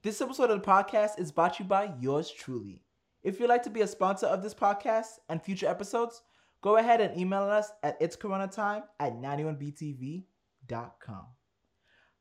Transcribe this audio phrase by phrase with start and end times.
[0.00, 2.84] This episode of the podcast is brought to you by yours truly.
[3.24, 6.22] If you'd like to be a sponsor of this podcast and future episodes,
[6.62, 11.26] go ahead and email us at it's corona time at 91btv.com.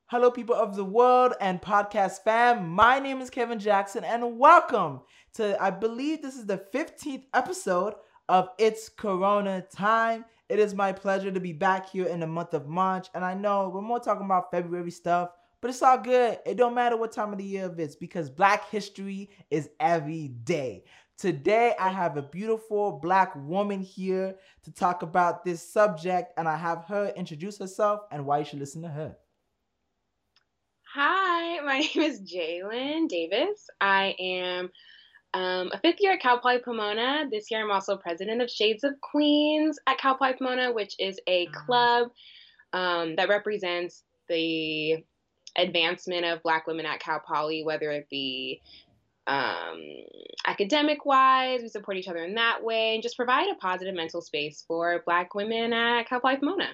[0.07, 2.67] Hello, people of the world and podcast fam.
[2.67, 5.01] My name is Kevin Jackson, and welcome
[5.35, 7.93] to, I believe this is the 15th episode
[8.27, 10.25] of It's Corona Time.
[10.49, 13.35] It is my pleasure to be back here in the month of March, and I
[13.35, 15.29] know we're more talking about February stuff,
[15.61, 16.39] but it's all good.
[16.45, 20.29] It don't matter what time of the year it is because Black History is every
[20.29, 20.83] day.
[21.17, 26.55] Today, I have a beautiful black woman here to talk about this subject, and I
[26.57, 29.17] have her introduce herself and why you should listen to her.
[30.93, 33.67] Hi, my name is Jalen Davis.
[33.81, 34.69] I am
[35.33, 37.25] um, a fifth year at Cal Poly Pomona.
[37.31, 41.19] This year, I'm also president of Shades of Queens at Cal Poly Pomona, which is
[41.27, 41.53] a Mm-hmm.
[41.65, 42.09] club
[42.73, 45.03] um, that represents the
[45.57, 48.61] advancement of Black women at Cal Poly, whether it be
[49.25, 49.81] um,
[50.45, 54.21] academic wise, we support each other in that way, and just provide a positive mental
[54.21, 56.69] space for Black women at Cal Poly Pomona.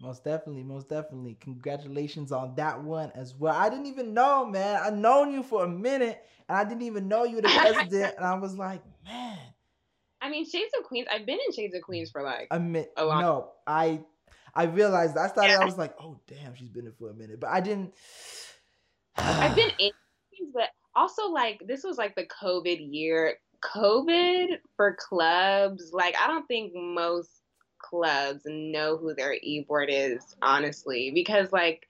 [0.00, 1.36] Most definitely, most definitely.
[1.40, 3.54] Congratulations on that one as well.
[3.54, 4.80] I didn't even know, man.
[4.82, 8.14] I known you for a minute, and I didn't even know you were the president.
[8.16, 9.38] and I was like, man,
[10.22, 11.06] I mean, Shades of Queens.
[11.12, 12.48] I've been in Shades of Queens for like
[12.96, 13.20] A lot.
[13.20, 14.00] no, I,
[14.54, 15.16] I realized.
[15.16, 15.60] I started.
[15.60, 17.94] I was like, oh damn, she's been there for a minute, but I didn't.
[19.16, 19.90] I've been in
[20.52, 23.36] but also like this was like the COVID year.
[23.62, 27.28] COVID for clubs, like I don't think most
[27.78, 31.86] clubs know who their e-board is, honestly, because like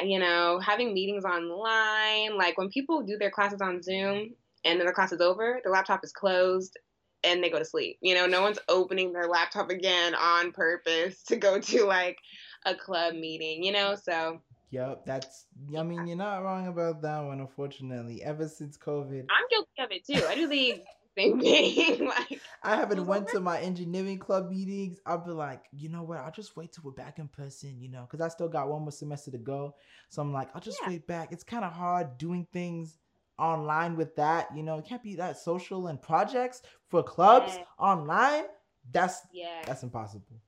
[0.00, 4.86] you know, having meetings online, like when people do their classes on Zoom and then
[4.86, 6.78] the class is over, the laptop is closed
[7.24, 7.98] and they go to sleep.
[8.00, 12.18] You know, no one's opening their laptop again on purpose to go to like
[12.64, 13.96] a club meeting, you know?
[14.02, 14.40] So
[14.70, 15.46] Yep, that's.
[15.76, 17.40] I mean, you're not wrong about that one.
[17.40, 20.26] Unfortunately, ever since COVID, I'm guilty of it too.
[20.26, 20.82] I do the
[21.18, 22.06] same thing.
[22.06, 25.00] like, I haven't went to my engineering club meetings.
[25.04, 26.18] I'll be like, you know what?
[26.18, 28.82] I'll just wait till we're back in person, you know, because I still got one
[28.82, 29.74] more semester to go.
[30.08, 30.90] So I'm like, I'll just Yeah.
[30.90, 31.32] wait back.
[31.32, 32.98] It's kind of hard doing things
[33.40, 34.78] online with that, you know.
[34.78, 37.64] It can't be that social and projects for clubs Yeah.
[37.78, 38.44] online.
[38.92, 39.62] That's yeah.
[39.66, 40.40] that's impossible.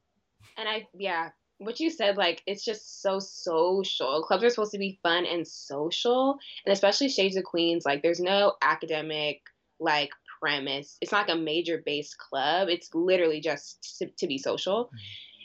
[0.56, 4.22] And I, yeah, what you said, like, it's just so social.
[4.22, 6.38] Clubs are supposed to be fun and social.
[6.66, 9.40] And especially Shades of Queens, like, there's no academic,
[9.80, 10.10] like,
[10.40, 10.98] premise.
[11.00, 12.68] It's not like a major based club.
[12.68, 14.86] It's literally just to, to be social.
[14.86, 14.96] Mm-hmm.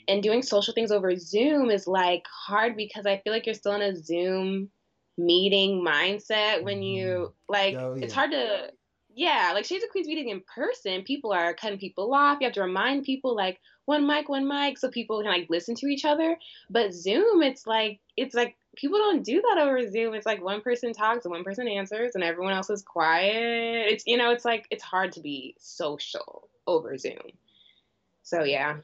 [0.08, 3.74] And doing social things over Zoom is, like, hard because I feel like you're still
[3.74, 4.70] in a Zoom
[5.18, 7.52] meeting mindset when you, mm-hmm.
[7.52, 8.70] like, Oh, it's hard to.
[9.14, 12.38] Yeah, like Shades of Queens meeting in person, people are cutting people off.
[12.40, 15.74] You have to remind people like one mic, one mic, so people can like listen
[15.76, 16.38] to each other.
[16.70, 20.14] But Zoom, it's like it's like people don't do that over Zoom.
[20.14, 23.86] It's like one person talks and one person answers, and everyone else is quiet.
[23.90, 27.16] It's you know, it's like it's hard to be social over Zoom.
[28.22, 28.76] So yeah,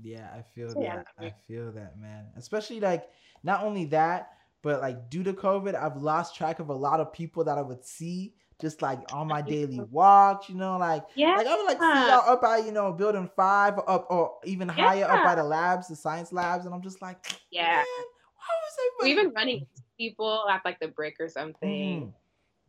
[0.00, 1.26] Yeah, I feel So, yeah, that.
[1.26, 2.26] I feel that, man.
[2.36, 3.08] Especially like
[3.42, 7.12] not only that, but like due to COVID, I've lost track of a lot of
[7.12, 11.34] people that I would see just like on my daily walks, you know, like yeah,
[11.36, 14.38] like I would like see y'all up by, you know, building five or up or
[14.44, 17.18] even higher up by the labs, the science labs, and I'm just like,
[17.50, 17.76] Yeah.
[17.76, 17.84] man,
[18.36, 19.66] why was or everybody even running
[19.98, 22.12] people at like the brick or something.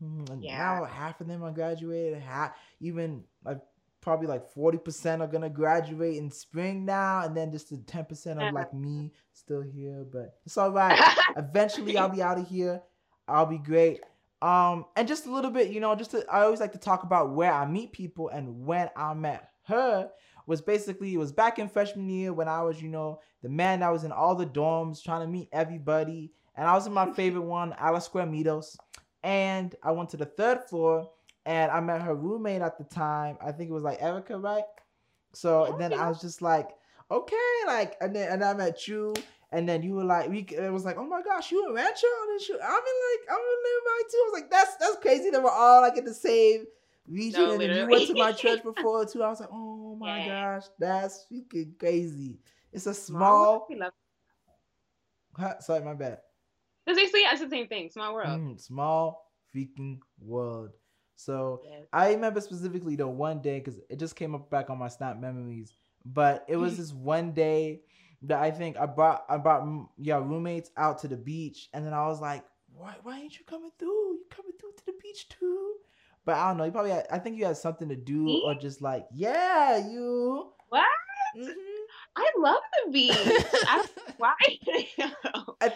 [0.02, 0.24] Mhm.
[0.26, 0.30] Mhm.
[0.32, 0.80] And Yeah.
[0.80, 2.20] now half of them are graduated.
[2.22, 3.62] Half, even like
[4.04, 8.06] probably like forty percent are gonna graduate in spring now, and then just the ten
[8.06, 8.52] percent of Yeah.
[8.52, 10.06] like me still here.
[10.12, 11.00] But it's all right.
[11.38, 12.82] Eventually, I'll be out of here.
[13.28, 14.02] I'll be great.
[14.42, 17.04] Um, and just a little bit, you know, just to, I always like to talk
[17.04, 20.10] about where I meet people and when I met her
[20.46, 23.80] was basically it was back in freshman year when I was, you know, the man
[23.80, 27.10] that was in all the dorms trying to meet everybody, and I was in my
[27.14, 28.76] favorite one, Alice Square Meadows,
[29.24, 31.10] and I went to the third floor
[31.46, 33.38] and I met her roommate at the time.
[33.42, 34.64] I think it was like Erica, right?
[35.34, 36.70] So Yeah, then I was just like,
[37.12, 37.36] okay,
[37.68, 39.14] like, and then and I met you,
[39.52, 42.08] and then you were like, we it was like, oh my gosh, you a rancher
[42.08, 42.60] on this shoot.
[42.64, 44.18] I'm in like, I'm in Liberty too.
[44.18, 46.66] I was like, that's that's crazy that we're all like in the same
[47.08, 49.24] region, No, and then you went to my church before too.
[49.24, 50.56] I was like, oh my Yeah.
[50.56, 52.40] gosh, that's freaking crazy.
[52.72, 53.68] It's a Small.
[55.36, 56.20] Huh, Sorry, my bad.
[56.86, 57.90] That's basically it's the same thing.
[57.90, 58.40] Small world.
[58.40, 60.72] Mm, small freaking world.
[61.16, 61.84] So Yes.
[61.94, 65.18] I remember specifically the one day because it just came up back on my snap
[65.20, 65.74] memories.
[66.06, 67.82] But it was this one day
[68.24, 71.86] that I think I brought I brought mm, yeah roommates out to the beach, and
[71.86, 72.44] then I was like,
[72.76, 73.88] why why ain't you coming through?
[73.90, 75.76] You coming through to the beach too?
[76.26, 76.64] But I don't know.
[76.64, 78.44] You probably had, I think you had something to do Me?
[78.46, 80.52] or just like yeah you.
[80.70, 80.84] What?
[81.38, 81.54] Mhm.
[82.16, 83.16] I love the beach.
[83.68, 83.86] I
[84.18, 84.34] why.
[85.62, 85.74] I-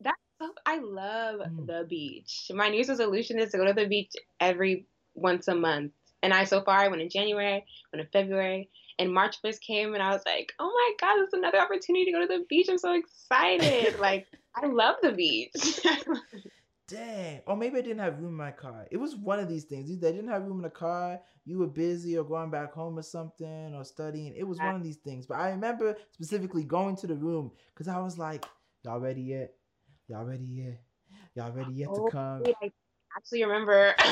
[0.00, 0.29] That's so
[0.66, 1.66] I love mm.
[1.66, 2.50] the beach.
[2.54, 5.92] My New Year's resolution is to go to the beach every once a month.
[6.22, 9.94] And I so far I went in January, went in February, and March first came
[9.94, 12.68] and I was like, oh my god, it's another opportunity to go to the beach.
[12.70, 13.98] I'm so excited.
[14.00, 15.80] like I love the beach.
[16.88, 17.40] Dang.
[17.46, 18.86] Or maybe I didn't have room in my car.
[18.90, 19.90] It was one of these things.
[19.90, 22.98] Either I didn't have room in the car, you were busy or going back home
[22.98, 24.34] or something or studying.
[24.36, 25.24] It was one of these things.
[25.24, 28.44] But I remember specifically going to the room because I was like,
[28.84, 29.54] y'all ready yet?
[30.10, 30.80] Y'all ready yet?
[31.36, 32.42] Y'all ready yet oh, to come?
[32.60, 32.72] I
[33.16, 33.94] actually remember.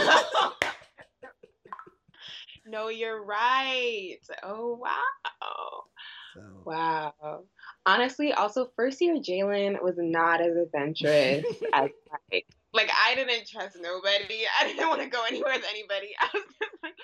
[2.66, 4.18] no, you're right.
[4.44, 5.82] Oh, wow.
[6.34, 6.42] So.
[6.64, 7.42] Wow.
[7.84, 11.90] Honestly, also first year Jalen was not as adventurous as
[12.30, 14.44] like like I didn't trust nobody.
[14.60, 16.14] I didn't want to go anywhere with anybody.
[16.20, 16.94] I was just like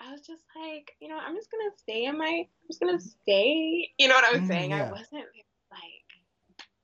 [0.00, 3.00] I was just like, you know, I'm just gonna stay in my I'm just gonna
[3.00, 3.90] stay.
[3.98, 4.70] You know what I'm mm, saying?
[4.70, 4.84] Yeah.
[4.84, 5.24] I wasn't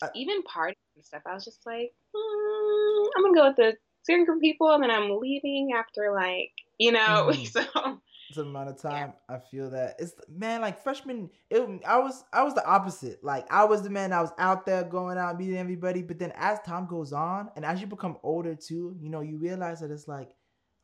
[0.05, 1.23] uh, even partying and stuff.
[1.27, 3.75] I was just like, mm, I'm gonna go with the
[4.05, 7.51] certain group of people and then I'm leaving after like, you know, mm.
[7.51, 8.01] so
[8.33, 9.13] some amount of time.
[9.29, 9.37] Yeah.
[9.37, 11.31] I feel that it's man like freshman.
[11.51, 13.23] It, I was I was the opposite.
[13.23, 14.13] Like I was the man.
[14.13, 16.03] I was out there going out meeting everybody.
[16.03, 19.39] But then as time goes on, and as you become older too, you know, you
[19.39, 20.35] realize that it's like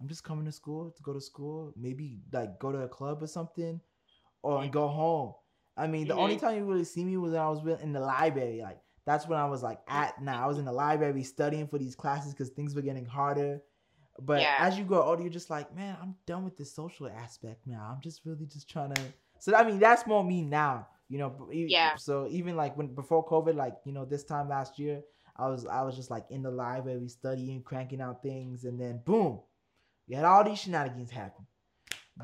[0.00, 1.72] I'm just coming to school to go to school.
[1.76, 3.80] Maybe like go to a club or something,
[4.42, 5.34] or and go home.
[5.76, 6.22] I mean, the mm-hmm.
[6.22, 8.60] only time you really see me was when I was in the library.
[8.62, 10.42] Like that's when I was like at now.
[10.42, 13.62] I was in the library studying for these classes because things were getting harder.
[14.20, 14.56] But yeah.
[14.58, 17.92] as you grow older, you're just like, man, I'm done with this social aspect now.
[17.94, 19.02] I'm just really just trying to.
[19.38, 20.88] So I mean, that's more me now.
[21.08, 21.48] You know.
[21.50, 21.96] Yeah.
[21.96, 25.00] So even like when before COVID, like you know, this time last year,
[25.36, 29.00] I was I was just like in the library studying, cranking out things, and then
[29.04, 29.40] boom,
[30.06, 31.46] you had all these shenanigans happen.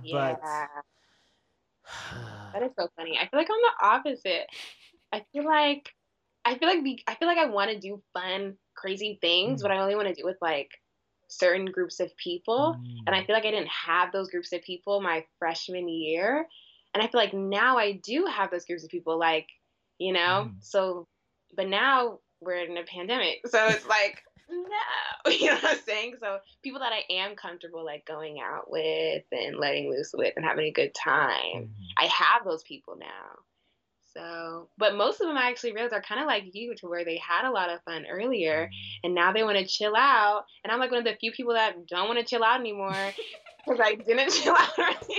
[0.02, 0.34] Yeah.
[0.34, 0.42] But
[2.52, 3.16] that is so funny.
[3.16, 4.46] I feel like I'm the opposite.
[5.12, 5.90] I feel like
[6.46, 9.62] I feel like be, I feel like I want to do fun, crazy things, mm.
[9.64, 10.70] but I only want to do with like
[11.28, 12.76] certain groups of people.
[12.78, 12.98] Mm.
[13.06, 13.26] And I mm.
[13.26, 16.46] feel like I didn't have those groups of people my freshman year.
[16.94, 19.48] And I feel like now I do have those groups of people, like,
[19.98, 20.54] you know, mm.
[20.60, 21.08] so,
[21.56, 23.40] but now we're in a pandemic.
[23.46, 26.14] So it's like, no, you know what I'm saying?
[26.20, 30.44] So people that I am comfortable like going out with and letting loose with and
[30.44, 31.68] having a good time, mm.
[31.98, 33.40] I have those people now.
[34.16, 37.04] So, but most of them I actually realized are kind of like you, to where
[37.04, 38.70] they had a lot of fun earlier,
[39.04, 40.44] and now they want to chill out.
[40.64, 42.94] And I'm like one of the few people that don't want to chill out anymore
[43.66, 44.94] because I didn't chill out earlier.
[45.04, 45.18] so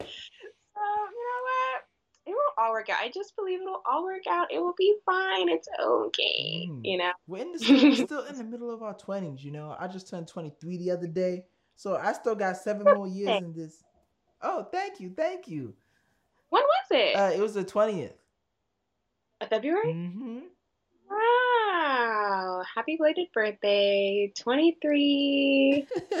[0.00, 1.82] you know what?
[2.24, 3.00] It will all work out.
[3.02, 4.50] I just believe it'll all work out.
[4.50, 5.50] It will be fine.
[5.50, 6.68] It's okay.
[6.70, 6.80] Mm.
[6.84, 7.12] You know.
[7.26, 9.44] We're in the still, still in the middle of our twenties.
[9.44, 11.44] You know, I just turned 23 the other day,
[11.76, 13.84] so I still got seven more years in this.
[14.40, 15.74] Oh, thank you, thank you.
[16.48, 17.16] When was it?
[17.16, 18.21] Uh, it was the twentieth.
[19.48, 19.92] February?
[19.92, 20.38] Mm-hmm.
[21.10, 22.62] Wow.
[22.74, 24.32] Happy belated birthday.
[24.38, 25.86] 23.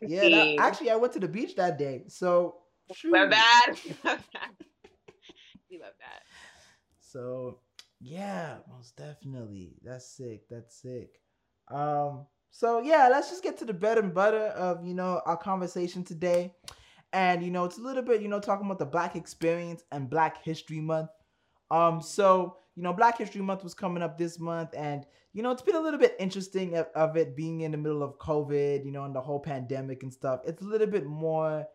[0.00, 2.04] yeah, that, actually, I went to the beach that day.
[2.08, 2.56] So,
[2.94, 3.12] shoot.
[3.12, 3.74] love that.
[5.70, 6.22] We love that.
[7.00, 7.60] So,
[8.00, 9.76] yeah, most definitely.
[9.82, 10.48] That's sick.
[10.48, 11.20] That's sick.
[11.68, 15.36] Um, so yeah, let's just get to the bread and butter of, you know, our
[15.36, 16.54] conversation today.
[17.12, 20.08] And, you know, it's a little bit, you know, talking about the Black experience and
[20.08, 21.10] Black History Month.
[21.70, 25.50] Um, so you know, Black History Month was coming up this month, and you know,
[25.50, 28.84] it's been a little bit interesting of, of, it being in the middle of COVID,
[28.84, 30.40] you know, and the whole pandemic and stuff.
[30.46, 31.66] It's a little bit more,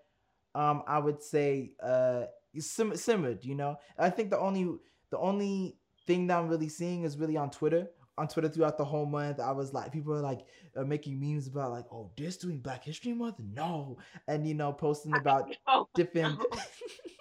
[0.54, 2.25] um, I would say, uh,
[2.60, 3.44] sim- simmered.
[3.44, 4.77] You know, I think the only
[5.10, 7.88] the only thing that I'm really seeing is really on Twitter.
[8.18, 10.42] On Twitter throughout the whole month, I was like, people are like
[10.75, 14.72] uh, making memes about like, oh, this doing Black History Month, no, and you know,
[14.72, 15.50] posting about
[15.96, 16.39] different.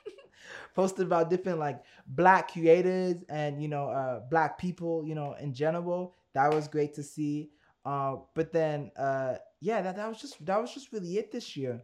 [0.74, 5.52] posted about different like black creators and you know uh black people you know in
[5.52, 6.14] general.
[6.34, 7.50] That was great to see.
[7.84, 11.56] Uh but then uh yeah that, that was just that was just really it this
[11.56, 11.82] year.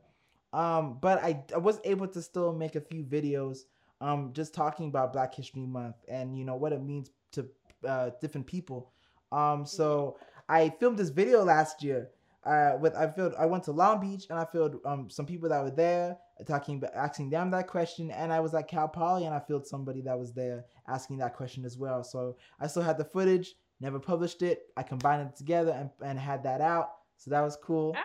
[0.53, 3.61] Um but I, I was able to still make a few videos
[4.01, 7.47] um just talking about black history month and you know what it means to
[7.87, 8.93] uh different people.
[9.33, 12.09] Um so i filmed this video last year
[12.47, 15.49] uh, with I filled I went to Long Beach and I filled um some people
[15.49, 19.35] that were there talking asking them that question and I was at Cal Poly and
[19.35, 22.05] I filled somebody that was there asking that question as well.
[22.05, 24.63] So I still had the footage, never published it.
[24.77, 26.91] I combined it together and, and had that out.
[27.17, 27.97] So that was cool.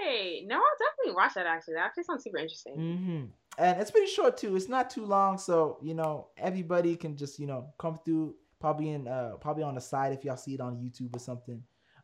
[0.00, 1.74] Hey, no, I'll definitely watch that actually.
[1.74, 2.76] That actually sounds super interesting.
[2.76, 3.24] Mm-hmm.
[3.58, 4.56] And it's pretty short too.
[4.56, 8.34] It's not too long, so you know everybody can just you know come through.
[8.60, 11.62] Probably in uh probably on the side if y'all see it on YouTube or something.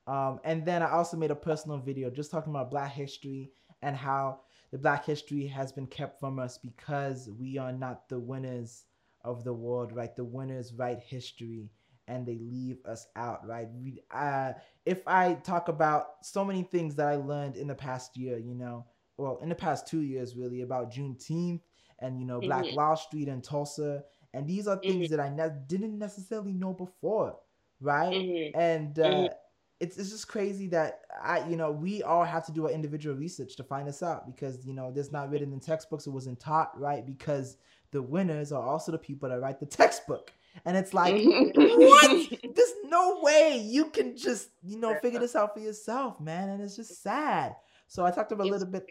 [0.09, 3.97] Um, and then I also made a personal video just talking about Black history and
[3.97, 4.41] how
[4.73, 8.85] the Black history has been kept from us because we are not the winners
[9.25, 10.15] of the world, right?
[10.17, 11.71] The winners write history.
[12.09, 13.69] and they leave us out, right?
[13.83, 14.53] We, uh,
[14.87, 18.55] if I talk about so many things that I learned in the past year, you
[18.55, 18.87] know,
[19.19, 21.61] well, in the past two years, really, about Juneteenth
[21.99, 22.75] and, you know, Black Mhm.
[22.75, 24.05] Wall Street and Tulsa.
[24.33, 25.11] And these are things Mhm.
[25.11, 27.37] that I ne- didn't necessarily know before,
[27.81, 28.17] right?
[28.17, 28.55] Mhm.
[28.55, 29.33] And uh, Mhm.
[29.81, 33.17] It's, it's just crazy that I, you know, we all have to do our individual
[33.17, 36.07] research to find this out because, you know, there's not written in textbooks.
[36.07, 37.07] It wasn't taught, right?
[37.07, 37.57] Because
[37.93, 40.33] the winners are also the people that write the textbook.
[40.65, 42.31] And it's like, what?
[42.55, 46.49] There's no way you can just, you know, figure this out for yourself, man.
[46.49, 47.55] And it's just sad.
[47.87, 48.87] So I talked about a little bit.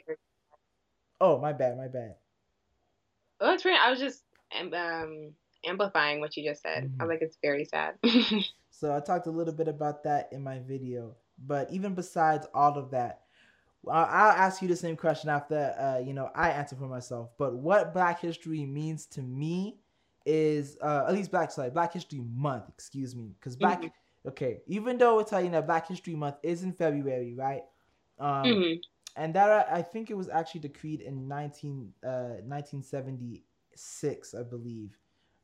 [1.19, 2.15] Oh, my bad, my bad.
[3.41, 3.77] Oh, it's weird.
[3.83, 4.23] I was just
[4.73, 5.33] um,
[5.65, 6.89] amplifying what you just said.
[6.99, 7.07] I Mhm.
[7.07, 7.95] was like, it's very sad.
[8.79, 11.15] So I talked a little bit about that in my video.
[11.39, 13.23] But even besides all of that,
[13.87, 17.31] I- I'll ask you the same question after, uh, you know, I answer for myself.
[17.37, 19.79] But what Black History means to me
[20.25, 23.91] is, uh, at least Black, sorry, Black History Month, excuse me, because Black, Mhm.
[24.27, 27.63] okay, even though we're telling you that Black History Month is in February, right?
[28.19, 28.81] Um, Mhm.
[29.15, 34.97] and that uh, I think it was actually decreed in 19, uh, 1976, I believe.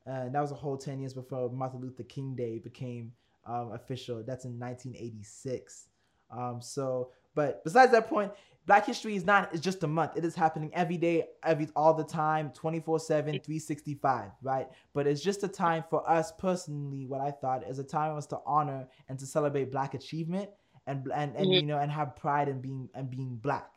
[0.05, 3.13] Uh, that was a whole 10 years before Martin Luther King Day became
[3.45, 4.23] um, official.
[4.23, 5.88] That's in 1986.
[6.31, 8.31] Um, so, but besides that point,
[8.65, 10.12] Black History is not, it's just a month.
[10.15, 14.67] It is happening every day, every all the time, 24 7, 365, right?
[14.93, 18.17] But it's just a time for us personally, what I thought is a time for
[18.19, 20.50] us to honor and to celebrate Black achievement
[20.88, 21.62] and, and, and Mhm.
[21.62, 23.72] you know, and have pride in being, and being Black.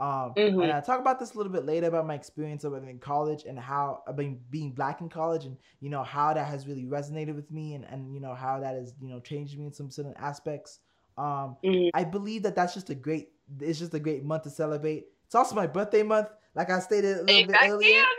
[0.00, 0.62] Um, Mhm.
[0.62, 3.44] and I talk about this a little bit later about my experience of in college
[3.44, 6.84] and how uh, being being black in college and you know how that has really
[6.84, 9.72] resonated with me and and you know how that has you know changed me in
[9.72, 10.80] some certain aspects.
[11.16, 11.90] Um, Mhm.
[11.94, 15.06] I believe that that's just a great it's just a great month to celebrate.
[15.26, 18.02] It's also my birthday month, like I stated a little bit earlier.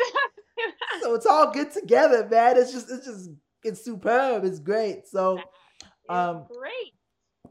[1.01, 2.57] So it's all good together, man.
[2.57, 3.29] It's just it's just
[3.63, 4.43] it's superb.
[4.45, 5.07] It's great.
[5.07, 5.49] So
[6.09, 6.93] Um, great.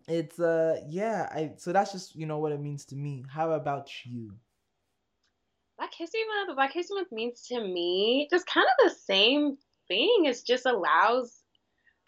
[0.09, 1.29] It's uh yeah.
[1.31, 3.25] I so that's just you know what it means to me.
[3.29, 4.33] How about you?
[5.79, 10.25] Black History Month, Black History Month means to me just kind of the same thing.
[10.25, 11.41] It just allows,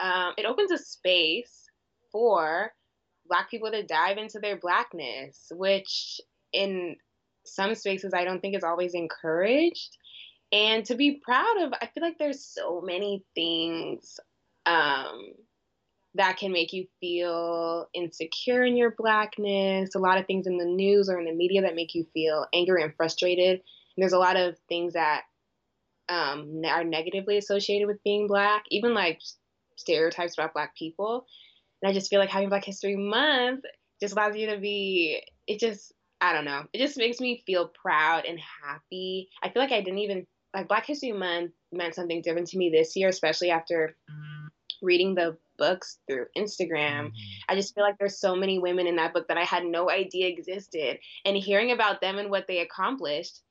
[0.00, 1.66] um, it opens a space
[2.10, 2.72] for
[3.26, 6.20] Black people to dive into their Blackness, which
[6.52, 6.96] in
[7.46, 9.96] some spaces I don't think is always encouraged.
[10.50, 14.18] And to be proud of, I feel like there's so many things
[14.66, 15.32] um,
[16.14, 19.94] that can make you feel insecure in your blackness.
[19.94, 22.46] A lot of things in the news or in the media that make you feel
[22.52, 23.60] angry and frustrated.
[23.60, 25.22] And there's a lot of things that
[26.08, 29.20] um, are negatively associated with being black, even like
[29.76, 31.26] stereotypes about black people.
[31.80, 33.64] And I just feel like having Black History Month
[34.00, 35.22] just allows you to be.
[35.46, 36.64] It just I don't know.
[36.72, 39.30] It just makes me feel proud and happy.
[39.42, 42.70] I feel like I didn't even like Black History Month meant something different to me
[42.70, 43.96] this year, especially after
[44.82, 47.06] reading the books through Instagram.
[47.06, 47.12] Mm.
[47.48, 49.88] I just feel like there's so many women in that book that I had no
[49.90, 50.98] idea existed.
[51.24, 53.42] And hearing about them and what they accomplished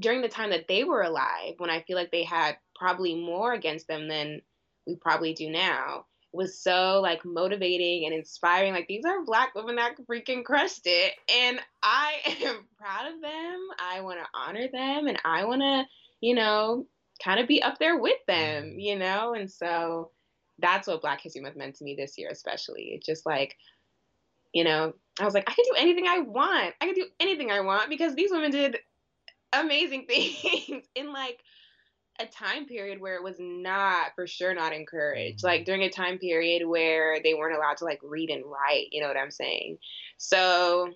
[0.00, 3.52] during the time that they were alive, when I feel like they had probably more
[3.52, 4.40] against them than
[4.86, 8.72] we probably do now, was so like motivating and inspiring.
[8.72, 11.14] Like these are black women that freaking crushed it.
[11.42, 12.14] And I
[12.44, 13.68] am proud of them.
[13.78, 15.84] I want to honor them and I want to,
[16.20, 16.86] you know,
[17.22, 18.74] kind of be up there with them, mm.
[18.78, 19.34] you know?
[19.34, 20.10] And so
[20.60, 22.92] that's what Black History Month meant to me this year, especially.
[22.94, 23.56] It's just like,
[24.52, 26.74] you know, I was like, I can do anything I want.
[26.80, 28.78] I can do anything I want because these women did
[29.52, 31.40] amazing things in like
[32.20, 35.42] a time period where it was not for sure not encouraged.
[35.42, 39.00] Like during a time period where they weren't allowed to like read and write, you
[39.00, 39.78] know what I'm saying?
[40.18, 40.90] So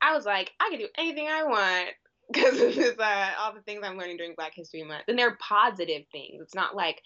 [0.00, 1.90] I was like, I can do anything I want
[2.32, 5.04] because of this, uh, all the things I'm learning during Black History Month.
[5.08, 6.40] And they're positive things.
[6.40, 7.02] It's not like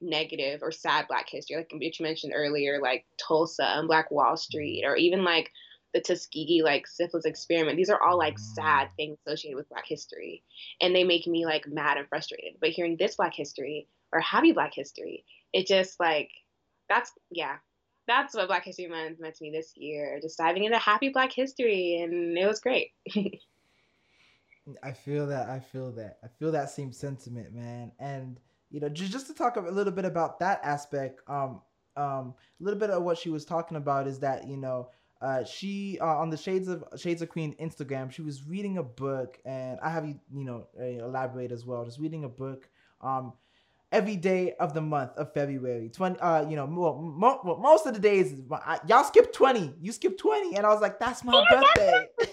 [0.00, 4.36] negative or sad Black history, like which you mentioned earlier, like Tulsa and Black Wall
[4.36, 5.50] Street, or even like
[5.92, 7.76] the Tuskegee like syphilis experiment.
[7.76, 8.96] These are all like sad mm.
[8.96, 10.42] things associated with Black history,
[10.80, 12.54] and they make me like mad and frustrated.
[12.60, 16.30] But hearing this Black history or happy Black history, it just like
[16.88, 17.56] that's yeah.
[18.06, 20.18] That's what Black History Month meant to me this year.
[20.20, 22.90] Just diving into happy Black history, and it was great.
[24.82, 25.48] I feel that.
[25.48, 26.18] I feel that.
[26.24, 27.92] I feel that same sentiment, man.
[28.00, 28.40] And
[28.70, 31.60] you know, just just to talk a little bit about that aspect, um,
[31.96, 34.88] um, a little bit of what she was talking about is that you know,
[35.20, 38.82] uh, she uh, on the Shades of Shades of Queen Instagram, she was reading a
[38.82, 41.84] book, and I have you you know uh, elaborate as well.
[41.84, 42.68] Just reading a book,
[43.00, 43.32] um,
[43.92, 45.88] every day of the month of February.
[45.88, 49.74] Twenty, uh, you know, mo- mo- well, most of the days, I, y'all skip twenty.
[49.80, 52.06] You skip twenty, and I was like, that's my birthday.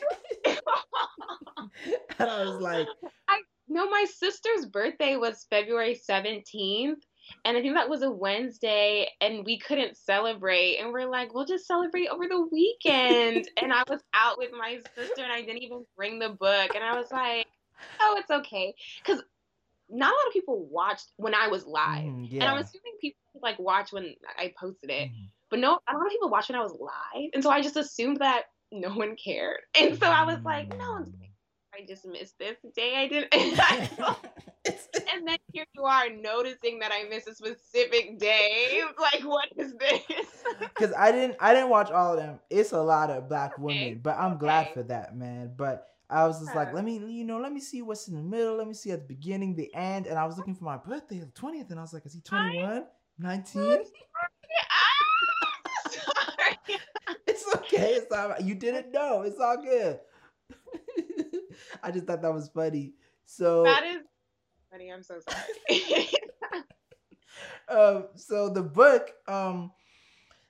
[2.20, 2.88] and I was like,
[3.28, 3.42] I
[3.78, 6.96] no, my sister's birthday was February 17th,
[7.46, 10.78] And I think that was a Wednesday, and we couldn't celebrate.
[10.78, 13.48] And we're like, we'll just celebrate over the weekend.
[13.62, 16.72] and I was out with my sister, and I didn't even bring the book.
[16.74, 17.46] And I was like,
[18.02, 18.74] oh, it's okay.
[19.06, 19.22] Because
[19.92, 22.06] not a lot of people watched when I was live.
[22.06, 22.46] Mm, yeah.
[22.46, 25.10] And I'm assuming people like watch when I posted it.
[25.10, 25.30] Mm.
[25.52, 27.30] But no, a lot of people watched when I was live.
[27.36, 29.60] And so I just assumed that no one cared.
[29.80, 31.14] And so I was like, no one's.
[31.78, 32.96] I just missed this day.
[32.96, 33.34] I didn't.
[35.14, 38.82] and then here you are noticing that I missed a specific day.
[39.00, 40.02] Like, what is this?
[40.60, 42.40] Because I didn't, I didn't watch all of them.
[42.50, 43.94] It's a lot of black women, okay.
[43.96, 45.52] but I'm glad for that, man.
[45.56, 48.22] But I was just like, let me, you know, let me see what's in the
[48.22, 48.56] middle.
[48.56, 50.08] Let me see at the beginning, the end.
[50.08, 52.22] And I was looking for my birthday, the 20th, and I was like, is he
[52.22, 52.86] 21?
[53.20, 53.84] 19?
[57.28, 57.94] it's okay.
[57.94, 58.42] It's all right.
[58.42, 59.24] You didn't know.
[59.24, 60.00] It's all good.
[61.84, 62.94] I just thought that was funny.
[63.26, 64.04] So that is
[64.72, 64.92] funny.
[64.92, 66.08] I'm so sorry.
[67.70, 69.72] um, so the book, um,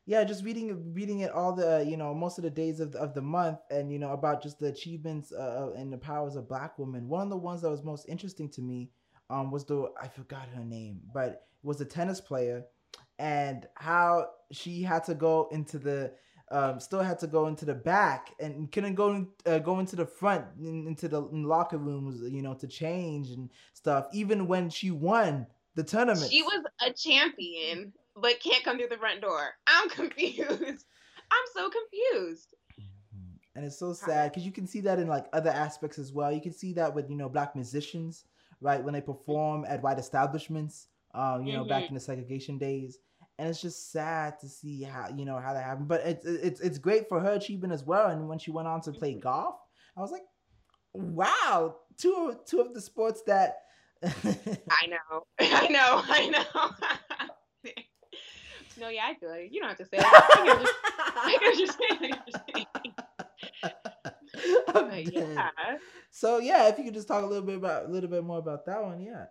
[0.06, 3.00] yeah, just reading reading it all the you know most of the days of the,
[3.00, 6.48] of the month, and you know about just the achievements uh, and the powers of
[6.48, 7.08] Black women.
[7.08, 8.90] One of the ones that was most interesting to me
[9.30, 12.64] um, was the I forgot her name, but was a tennis player,
[13.20, 16.14] and how she had to go into the
[16.50, 20.06] um, still had to go into the back and couldn't go uh, go into the
[20.06, 24.08] front in, into the in locker rooms, you know, to change and stuff.
[24.14, 28.98] Even when she won the tournament, she was a champion, but can't come through the
[28.98, 29.56] front door.
[29.68, 30.86] I'm confused.
[31.30, 32.56] I'm so confused.
[32.80, 33.36] Mm-hmm.
[33.56, 36.32] And it's so sad because you can see that in like other aspects as well.
[36.32, 38.24] You can see that with you know black musicians,
[38.62, 38.82] right?
[38.82, 41.70] When they perform at white establishments, um, you know, mm-hmm.
[41.70, 43.00] back in the segregation days
[43.40, 45.88] and it's just sad to see how you know how that happened.
[45.88, 48.10] But it's it's it's great for her achievement as well.
[48.10, 49.22] And when she went on to play mm-hmm.
[49.22, 49.56] golf,
[49.96, 50.24] I was like,
[50.94, 53.58] wow, two of two of the sports that
[54.04, 57.72] I know, I know, I know.
[58.80, 60.30] no, yeah, I feel like you don't have to say that.
[61.16, 62.38] I can just, I can just
[65.14, 65.22] say.
[65.22, 65.50] yeah.
[66.10, 68.40] So yeah, if you could just talk a little bit about a little bit more
[68.40, 69.26] about that one, yeah.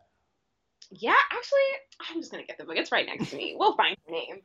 [0.90, 2.76] Yeah, actually, I'm just gonna get the book.
[2.76, 3.56] It's right next to me.
[3.58, 4.40] We'll find her name.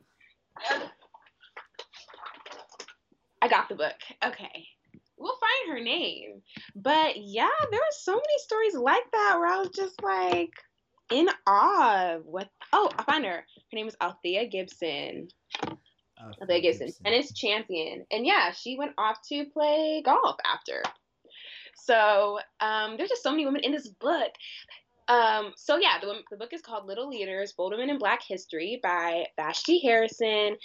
[3.40, 3.94] I got the book.
[4.24, 4.66] Okay.
[5.16, 6.42] We'll find her name.
[6.74, 10.52] But yeah, there were so many stories like that where I was just like
[11.10, 13.36] in awe of what oh, I found her.
[13.36, 15.28] Her name is Althea Gibson.
[15.60, 15.78] Althea,
[16.40, 16.86] Althea Gibson.
[16.86, 17.04] Gibson.
[17.04, 18.06] Tennis champion.
[18.10, 20.82] And yeah, she went off to play golf after.
[21.74, 24.30] So um, there's just so many women in this book
[25.12, 28.80] um, so yeah, the, the book is called Little Leaders, Bold Women in Black History
[28.82, 30.56] by Vashti Harrison.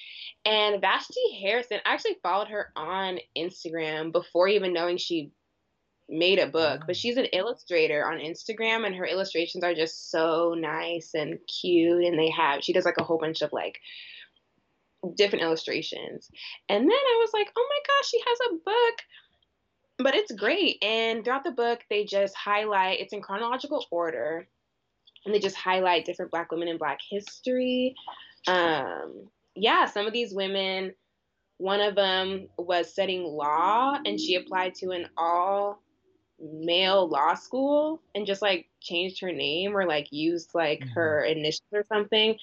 [0.45, 5.31] And Vashti Harrison, I actually followed her on Instagram before even knowing she
[6.07, 10.55] made a book, but she's an illustrator on Instagram and her illustrations are just so
[10.57, 13.79] nice and cute and they have she does like a whole bunch of like
[15.17, 16.31] different illustrations.
[16.69, 18.95] And then I was like, "Oh my gosh, she has a book
[19.97, 20.83] but it's great.
[20.83, 24.47] And throughout the book, they just highlight it's in chronological order,
[25.25, 27.95] and they just highlight different Black women in Black history.
[28.47, 30.93] Um, yeah, some of these women,
[31.57, 35.81] one of them was studying law, and she applied to an all
[36.39, 40.89] male law school and just like changed her name or like used like mm-hmm.
[40.89, 42.37] her initials or something.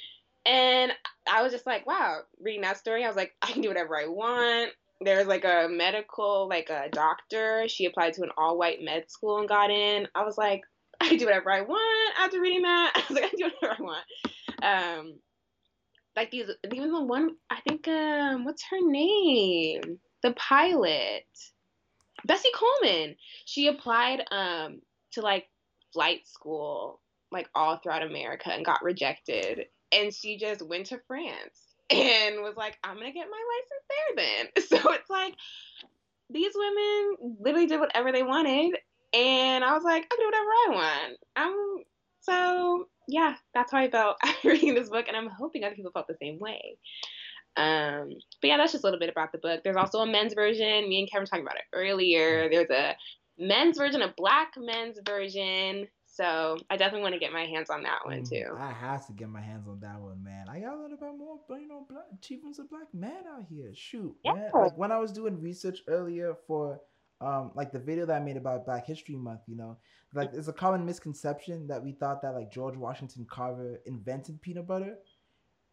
[0.44, 0.92] And
[1.30, 3.96] I was just like, wow, reading that story, I was like, I can do whatever
[3.96, 7.64] I want there's like a medical, like a doctor.
[7.68, 10.08] She applied to an all white med school and got in.
[10.14, 10.62] I was like,
[11.00, 12.92] I can do whatever I want after reading that.
[12.96, 14.04] I was like, I can do whatever I want.
[14.62, 15.14] Um,
[16.16, 19.98] like these, even the one, I think, um, what's her name?
[20.22, 21.26] The pilot,
[22.24, 23.16] Bessie Coleman.
[23.44, 24.80] She applied um
[25.12, 25.46] to like
[25.92, 29.66] flight school, like all throughout America, and got rejected.
[29.92, 34.24] And she just went to France and was like, I'm gonna get my license there
[34.24, 34.80] then.
[34.82, 35.34] So it's like
[36.30, 38.76] these women literally did whatever they wanted,
[39.12, 41.18] and I was like, I'll do whatever I want.
[41.36, 41.84] I'm
[42.20, 45.92] so yeah, that's how I felt after reading this book, and I'm hoping other people
[45.92, 46.78] felt the same way.
[47.56, 49.60] Um, but yeah, that's just a little bit about the book.
[49.62, 50.88] There's also a men's version.
[50.88, 52.48] Me and Kevin were talking about it earlier.
[52.50, 52.96] There's a
[53.38, 55.86] men's version, a black men's version.
[56.14, 58.46] So I definitely want to get my hands on that one too.
[58.56, 60.46] I have to get my hands on that one, man.
[60.48, 63.72] I got a little bit more, you know, black, achievements of black men out here.
[63.74, 64.34] Shoot, yeah.
[64.34, 64.50] man.
[64.54, 66.80] Like when I was doing research earlier for,
[67.20, 69.76] um, like the video that I made about Black History Month, you know,
[70.14, 74.68] like there's a common misconception that we thought that like George Washington Carver invented peanut
[74.68, 74.98] butter,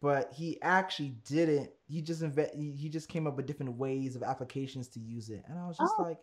[0.00, 1.70] but he actually didn't.
[1.86, 2.50] He just invent.
[2.56, 5.76] He just came up with different ways of applications to use it, and I was
[5.78, 6.02] just oh.
[6.02, 6.18] like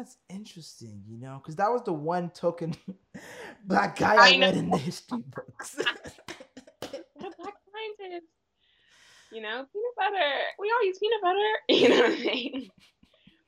[0.00, 2.74] that's interesting, you know, because that was the one token
[3.66, 5.74] black guy I, I read in the history books.
[5.74, 5.92] black
[6.80, 8.26] scientist.
[9.30, 10.32] You know, peanut butter.
[10.58, 11.38] We all use peanut butter.
[11.68, 12.70] You know what I mean?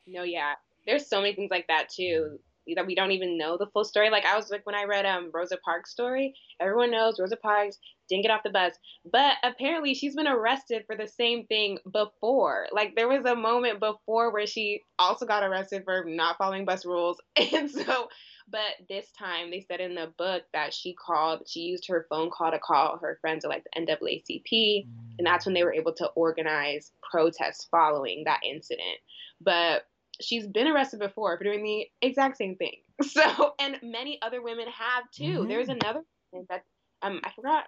[0.07, 0.53] No, yeah.
[0.87, 2.39] There's so many things like that too
[2.75, 4.11] that we don't even know the full story.
[4.11, 7.79] Like I was like when I read um Rosa Parks' story, everyone knows Rosa Parks
[8.09, 8.75] didn't get off the bus,
[9.11, 12.67] but apparently she's been arrested for the same thing before.
[12.73, 16.85] Like there was a moment before where she also got arrested for not following bus
[16.85, 18.09] rules, and so.
[18.49, 22.29] But this time they said in the book that she called, she used her phone
[22.29, 24.85] call to call her friends at like the NAACP,
[25.17, 28.99] and that's when they were able to organize protests following that incident.
[29.41, 29.85] But
[30.23, 32.77] she's been arrested before for doing the exact same thing.
[33.03, 35.41] So, and many other women have too.
[35.41, 35.49] Mm-hmm.
[35.49, 36.03] There's another
[36.49, 36.65] that
[37.03, 37.65] um I forgot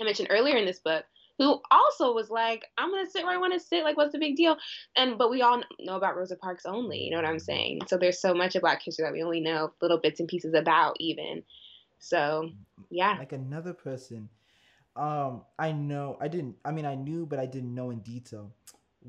[0.00, 1.04] I mentioned earlier in this book
[1.38, 3.84] who also was like, I'm gonna sit where I want to sit.
[3.84, 4.56] Like, what's the big deal?
[4.96, 6.98] And but we all know about Rosa Parks only.
[6.98, 7.80] You know what I'm saying?
[7.86, 10.54] So there's so much of Black history that we only know little bits and pieces
[10.54, 11.42] about, even.
[11.98, 12.50] So
[12.90, 13.16] yeah.
[13.18, 14.28] Like another person,
[14.96, 16.56] um, I know I didn't.
[16.64, 18.52] I mean, I knew, but I didn't know in detail.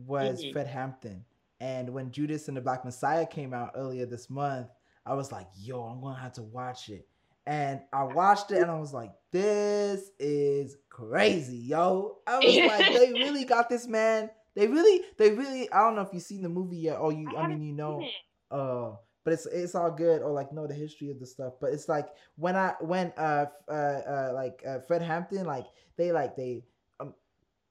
[0.06, 0.52] Was mm-hmm.
[0.52, 1.26] Fred Hampton
[1.60, 4.68] and when Judas and the Black Messiah came out earlier this month,
[5.06, 7.08] I was like, yo, I'm gonna have to watch it.
[7.46, 12.18] And I watched it and I was like, this is crazy, yo.
[12.28, 14.30] I was like, they really got this man.
[14.54, 17.30] They really, they really, I don't know if you've seen the movie yet or you,
[17.38, 18.04] I, I mean, you know,
[18.52, 18.96] uh,
[19.28, 21.56] but it's it's all good or like know the history of the stuff.
[21.60, 25.66] But it's like when I when uh uh, uh like uh, Fred Hampton like
[25.98, 26.64] they like they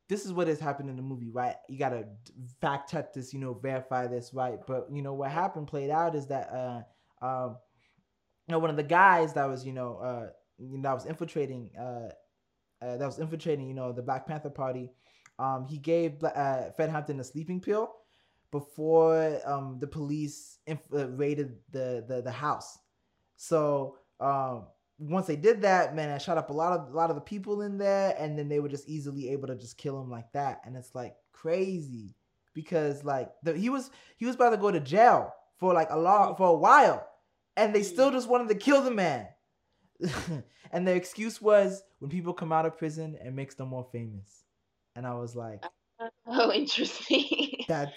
[0.08, 1.56] this is what has happened in the movie, right?
[1.68, 2.06] You gotta
[2.60, 4.58] fact check this, you know, verify this, right?
[4.66, 6.82] But you know what happened, played out, is that uh,
[7.24, 7.56] um,
[8.46, 10.26] you know, one of the guys that was, you know, uh,
[10.58, 12.10] you know, that was infiltrating, uh,
[12.82, 14.90] uh, that was infiltrating, you know, the Black Panther Party.
[15.38, 17.92] Um, he gave uh, Fred Hampton a sleeping pill
[18.52, 22.78] before um the police inf- uh, raided the, the the house.
[23.36, 24.66] So um
[24.98, 27.22] once they did that, man, I shot up a lot of a lot of the
[27.22, 30.32] people in there, and then they were just easily able to just kill him like
[30.32, 32.14] that, and it's like crazy
[32.54, 35.98] because like the, he was he was about to go to jail for like a
[35.98, 37.06] lot for a while,
[37.56, 39.28] and they still just wanted to kill the man,
[40.72, 44.44] and the excuse was when people come out of prison, it makes them more famous,
[44.94, 45.62] and I was like,
[46.26, 47.64] oh, interesting.
[47.68, 47.92] That's.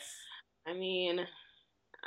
[0.68, 1.26] I mean,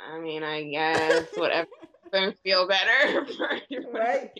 [0.09, 1.67] I mean, I guess whatever
[2.13, 3.25] them feel better,
[3.93, 4.31] right?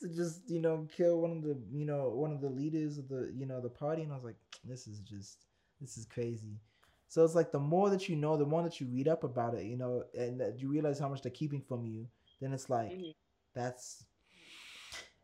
[0.00, 3.08] To just you know kill one of the you know one of the leaders of
[3.08, 5.46] the you know the party and i was like this is just
[5.80, 6.58] this is crazy
[7.08, 9.54] so it's like the more that you know the more that you read up about
[9.54, 12.06] it you know and that you realize how much they're keeping from you
[12.40, 13.10] then it's like mm-hmm.
[13.54, 14.04] that's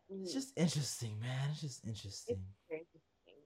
[0.09, 0.39] it's mm-hmm.
[0.39, 2.37] just interesting man it's just interesting.
[2.37, 3.01] It's interesting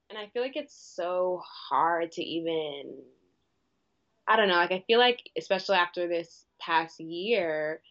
[0.10, 2.94] and i feel like it's so hard to even
[4.28, 7.82] i don't know like i feel like especially after this past year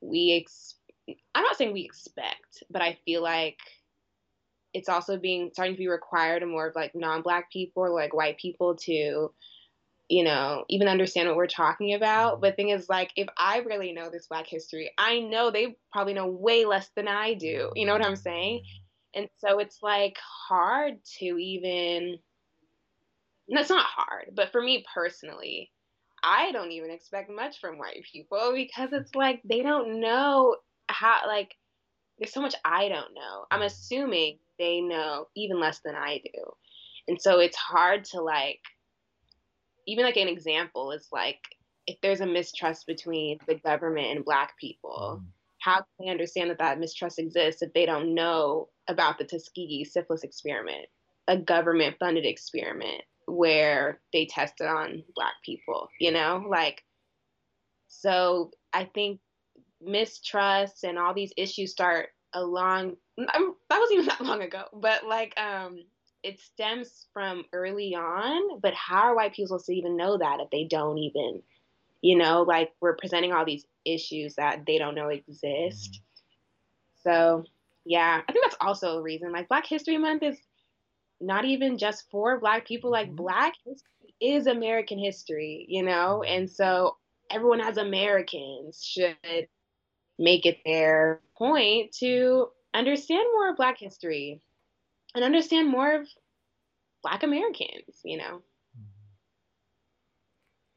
[0.00, 0.74] we ex-
[1.08, 3.58] I'm not saying we expect, but I feel like
[4.74, 8.38] it's also being starting to be required of more of like non-black people like white
[8.38, 9.30] people to
[10.08, 12.40] you know even understand what we're talking about.
[12.40, 16.14] But thing is like if i really know this black history i know they probably
[16.14, 17.70] know way less than i do.
[17.74, 18.62] You know what i'm saying?
[19.14, 20.16] And so it's like
[20.48, 22.18] hard to even
[23.48, 25.70] that's not hard but for me personally
[26.22, 30.56] i don't even expect much from white people because it's like they don't know
[30.92, 31.54] how like
[32.18, 33.46] there's so much I don't know.
[33.50, 36.42] I'm assuming they know even less than I do.
[37.08, 38.60] And so it's hard to like
[39.86, 41.40] even like an example is like
[41.86, 45.26] if there's a mistrust between the government and black people, mm.
[45.60, 49.84] how can they understand that that mistrust exists if they don't know about the Tuskegee
[49.84, 50.86] syphilis experiment,
[51.26, 56.44] a government funded experiment where they tested on black people, you know?
[56.48, 56.84] Like
[57.88, 59.20] so I think
[59.84, 63.28] mistrust and all these issues start along that
[63.70, 65.78] wasn't even that long ago but like um
[66.22, 70.40] it stems from early on but how are white people supposed to even know that
[70.40, 71.42] if they don't even
[72.00, 76.00] you know like we're presenting all these issues that they don't know exist?
[77.02, 77.44] So
[77.84, 80.38] yeah i think that's also a reason like black history month is
[81.20, 83.16] not even just for black people like mm-hmm.
[83.16, 86.22] black history is american history you know?
[86.22, 86.96] And so
[87.30, 89.48] everyone as americans should
[90.22, 94.40] make it their point to understand more of Black history
[95.14, 96.08] and understand more of
[97.02, 98.42] Black Americans, you know.
[98.78, 98.86] Mm-hmm.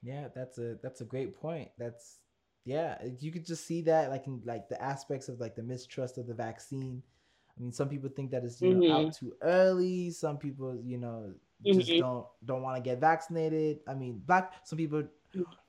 [0.03, 1.69] Yeah, that's a that's a great point.
[1.77, 2.17] That's
[2.65, 6.17] yeah, you could just see that like in like the aspects of like the mistrust
[6.17, 7.03] of the vaccine.
[7.57, 9.07] I mean, some people think that it's you know mm-hmm.
[9.07, 10.09] out too early.
[10.09, 11.31] Some people, you know,
[11.63, 12.01] just mm-hmm.
[12.01, 13.79] don't don't want to get vaccinated.
[13.87, 15.03] I mean, black some people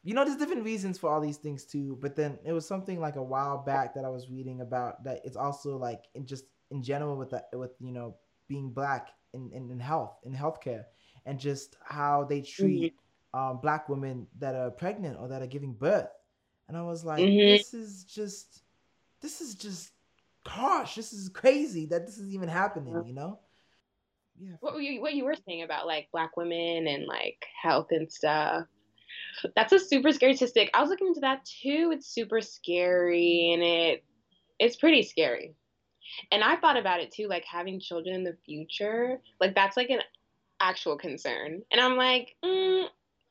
[0.02, 1.98] you know, there's different reasons for all these things too.
[2.00, 5.20] But then it was something like a while back that I was reading about that
[5.24, 8.16] it's also like in just in general with that with you know
[8.48, 10.84] being black in, in, in health in healthcare
[11.26, 12.94] and just how they treat
[13.34, 13.38] mm-hmm.
[13.38, 16.08] um, black women that are pregnant or that are giving birth.
[16.68, 17.56] And I was like, mm-hmm.
[17.56, 18.62] this is just,
[19.20, 19.90] this is just
[20.46, 20.94] harsh.
[20.94, 23.40] This is crazy that this is even happening, you know?
[24.38, 24.52] Yeah.
[24.60, 28.66] What you what you were saying about like black women and like health and stuff.
[29.54, 30.70] That's a super scary statistic.
[30.74, 31.90] I was looking into that too.
[31.92, 34.04] It's super scary and it
[34.58, 35.54] it's pretty scary.
[36.30, 39.20] And I thought about it too, like having children in the future.
[39.40, 40.00] Like that's like an
[40.60, 41.62] actual concern.
[41.70, 42.86] And I'm like, mm,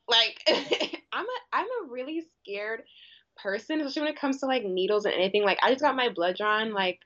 [0.08, 0.42] like
[1.14, 2.84] I'm a I'm a really scared
[3.38, 5.44] person, especially when it comes to like needles and anything.
[5.44, 7.00] Like I just got my blood drawn like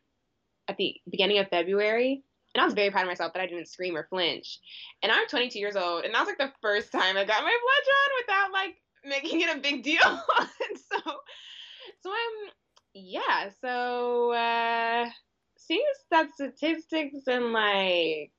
[0.67, 2.23] at the beginning of February.
[2.55, 4.59] And I was very proud of myself that I didn't scream or flinch.
[5.03, 7.57] And I'm 22 years old, and that was like the first time I got my
[7.61, 9.99] blood drawn without like making it a big deal.
[10.39, 10.99] and so,
[12.01, 12.51] so I'm,
[12.93, 13.49] yeah.
[13.61, 15.09] So, uh,
[15.57, 18.31] seeing that statistics and like,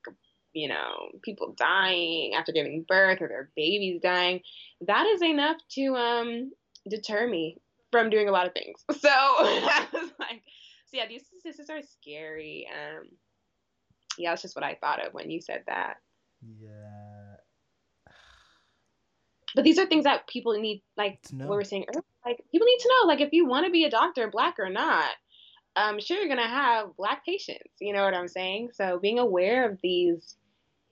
[0.53, 4.41] you know, people dying after giving birth or their babies dying,
[4.87, 6.51] that is enough to um
[6.89, 7.57] deter me
[7.91, 8.83] from doing a lot of things.
[8.99, 10.41] So I was like,
[10.87, 12.67] so yeah, these statistics are scary.
[12.69, 13.05] Um,
[14.17, 15.95] yeah, that's just what I thought of when you said that.
[16.59, 17.00] Yeah.
[19.55, 22.03] But these are things that people need, like what we are saying earlier.
[22.25, 24.69] Like people need to know, like if you want to be a doctor, black or
[24.69, 25.09] not,
[25.75, 27.73] I'm sure you're gonna have black patients.
[27.79, 28.71] You know what I'm saying?
[28.73, 30.35] So being aware of these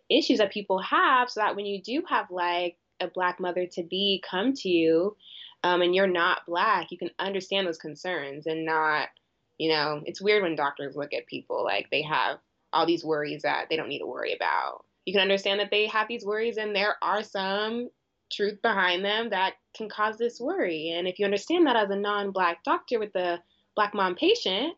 [0.09, 3.83] issues that people have, so that when you do have like a black mother to
[3.83, 5.15] be come to you,
[5.63, 9.09] um, and you're not black, you can understand those concerns and not,
[9.57, 12.37] you know, it's weird when doctors look at people like they have
[12.71, 14.85] all these worries that they don't need to worry about.
[15.05, 17.89] You can understand that they have these worries and there are some
[18.31, 20.91] truth behind them that can cause this worry.
[20.95, 23.41] And if you understand that as a non black doctor with a
[23.75, 24.73] black mom patient,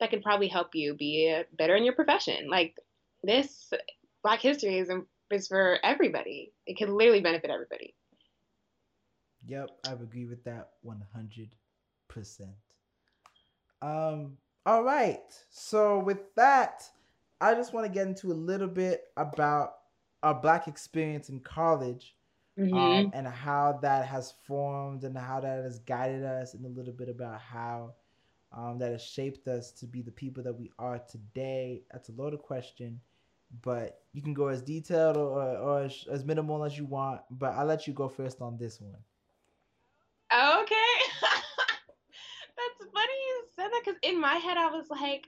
[0.00, 2.48] that could probably help you be better in your profession.
[2.48, 2.74] Like
[3.22, 3.70] this
[4.22, 4.90] Black history is,
[5.30, 7.94] is for everybody, it can literally benefit everybody.
[9.46, 11.50] Yep, I agree with that 100%.
[13.82, 14.36] Um,
[14.66, 15.22] all right.
[15.48, 16.84] So with that,
[17.40, 19.76] I just want to get into a little bit about
[20.22, 22.14] our black experience in college
[22.58, 22.74] mm-hmm.
[22.74, 26.92] um, and how that has formed and how that has guided us and a little
[26.92, 27.94] bit about how
[28.52, 31.82] um, that has shaped us to be the people that we are today.
[31.92, 33.00] That's a loaded question,
[33.62, 37.20] but you can go as detailed or, or as, as minimal as you want.
[37.30, 38.96] But I'll let you go first on this one.
[40.32, 40.96] Okay.
[42.56, 45.26] That's funny you said that because in my head I was like,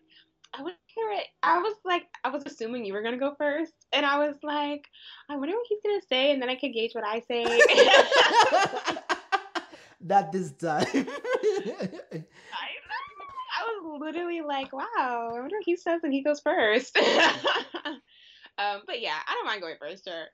[0.55, 1.27] I would hear it.
[1.43, 4.87] I was like, I was assuming you were gonna go first, and I was like,
[5.29, 7.45] I wonder what he's gonna say, and then I could gauge what I say.
[10.01, 10.85] Not this time.
[10.95, 11.91] I,
[13.53, 16.97] I was literally like, wow, I wonder what he says, and he goes first.
[18.59, 20.27] um, but yeah, I don't mind going first, sure.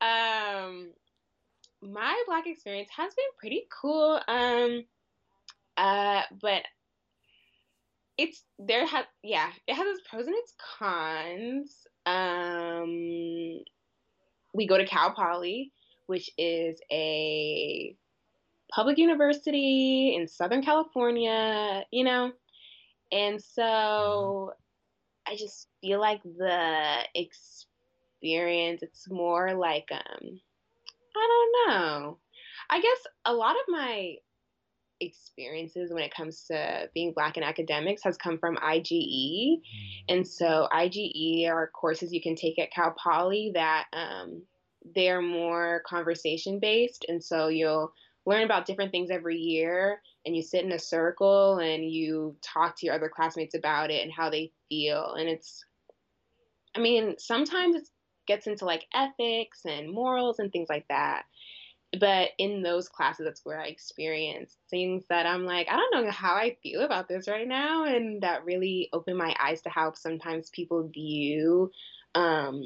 [0.00, 0.92] Um,
[1.82, 4.20] my black experience has been pretty cool.
[4.26, 4.84] Um,
[5.76, 6.62] uh, but
[8.22, 11.86] it's there has yeah it has its pros and its cons.
[12.06, 13.60] Um
[14.54, 15.72] we go to cal poly
[16.06, 17.96] which is a
[18.74, 22.32] public university in southern california you know?
[23.10, 24.52] And so
[25.26, 30.40] i just feel like the experience it's more like um
[31.16, 32.18] i don't know.
[32.70, 34.16] I guess a lot of my
[35.02, 39.60] experiences when it comes to being black in academics has come from IGE.
[40.08, 44.42] And so IGE are courses you can take at Cal Poly that um,
[44.94, 47.04] they're more conversation based.
[47.08, 47.92] And so you'll
[48.24, 52.78] learn about different things every year and you sit in a circle and you talk
[52.78, 55.14] to your other classmates about it and how they feel.
[55.18, 55.64] And it's,
[56.76, 57.88] I mean, sometimes it
[58.26, 61.24] gets into like ethics and morals and things like that
[62.00, 66.10] but in those classes that's where i experienced things that i'm like i don't know
[66.10, 69.92] how i feel about this right now and that really opened my eyes to how
[69.92, 71.70] sometimes people view
[72.14, 72.64] um,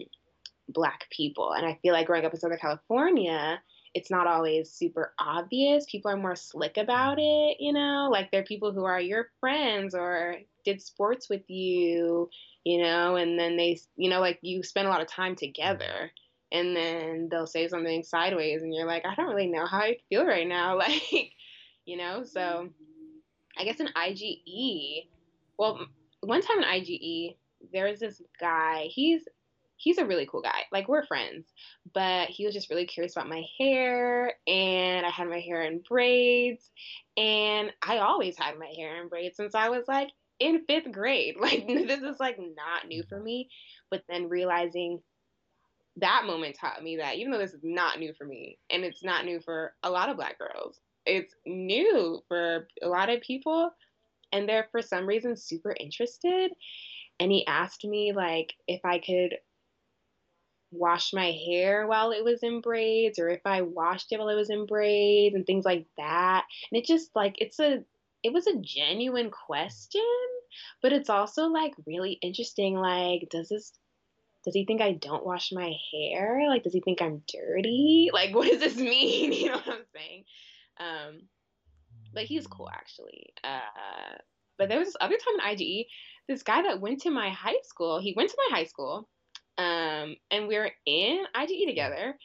[0.68, 1.52] black people.
[1.52, 3.60] And i feel like growing up in southern california
[3.94, 5.86] it's not always super obvious.
[5.88, 8.08] People are more slick about it you know?
[8.12, 12.28] Like they're people who are your friends or did sports with you
[12.64, 13.16] you know?
[13.16, 16.12] And then they you know like you spend a lot of time together
[16.56, 19.96] and then they'll say something sideways and you're like i don't really know how i
[20.08, 20.78] feel right now.
[20.86, 21.32] Like
[21.84, 22.24] you know?
[22.24, 22.68] So
[23.58, 25.06] i guess an ige
[25.58, 25.86] well
[26.20, 27.36] one time in ige
[27.72, 29.22] there was this guy he's
[29.76, 31.46] he's a really cool guy like we're friends
[31.94, 35.82] but he was just really curious about my hair and i had my hair in
[35.88, 36.70] braids
[37.16, 41.34] and i always had my hair in braids since i was like in fifth grade.
[41.40, 43.48] Like this is like not new for me
[43.90, 45.00] but then realizing
[45.98, 49.02] that moment taught me that even though this is not new for me and it's
[49.02, 53.70] not new for a lot of black girls, it's new for a lot of people
[54.32, 56.52] and they're for some reason super interested.
[57.18, 59.36] And he asked me like if I could
[60.70, 64.34] wash my hair while it was in braids or if I washed it while it
[64.34, 66.44] was in braids and things like that.
[66.70, 67.84] And it just like it's a
[68.22, 70.02] it was a genuine question,
[70.82, 73.72] but it's also like really interesting like does this
[74.46, 76.44] does he think I don't wash my hair?
[76.48, 78.08] Like does he think I'm dirty?
[78.12, 79.32] Like what does this mean?
[79.32, 80.24] You know what I'm saying?
[80.78, 81.20] Um
[82.14, 83.34] but he's cool actually.
[83.44, 84.16] Uh
[84.58, 85.86] but there was this other time in IGE,
[86.28, 89.06] this guy that went to my high school, he went to my high school
[89.58, 92.16] um, and we were in IGE together,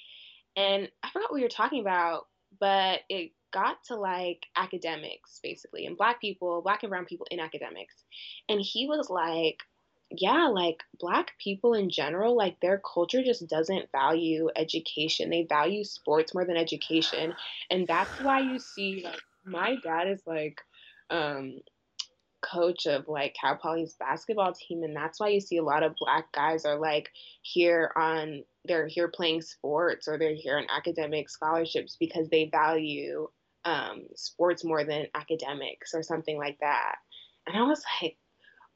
[0.55, 2.27] and I forgot what we were talking about,
[2.60, 7.39] but it got to like academics basically, and black people, black and brown people in
[7.39, 8.03] academics,
[8.49, 9.60] and he was like,
[10.17, 15.30] yeah, like black people in general, like their culture just doesn't value education.
[15.30, 17.34] They value sports more than education.
[17.69, 20.62] And that's why you see like my dad is like
[21.10, 21.60] um
[22.41, 25.95] coach of like Cal Poly's basketball team, and that's why you see a lot of
[25.95, 27.10] black guys are like
[27.41, 33.28] here on they're here playing sports or they're here on academic scholarships because they value
[33.65, 36.95] um, sports more than academics or something like that.
[37.47, 38.17] And I was like,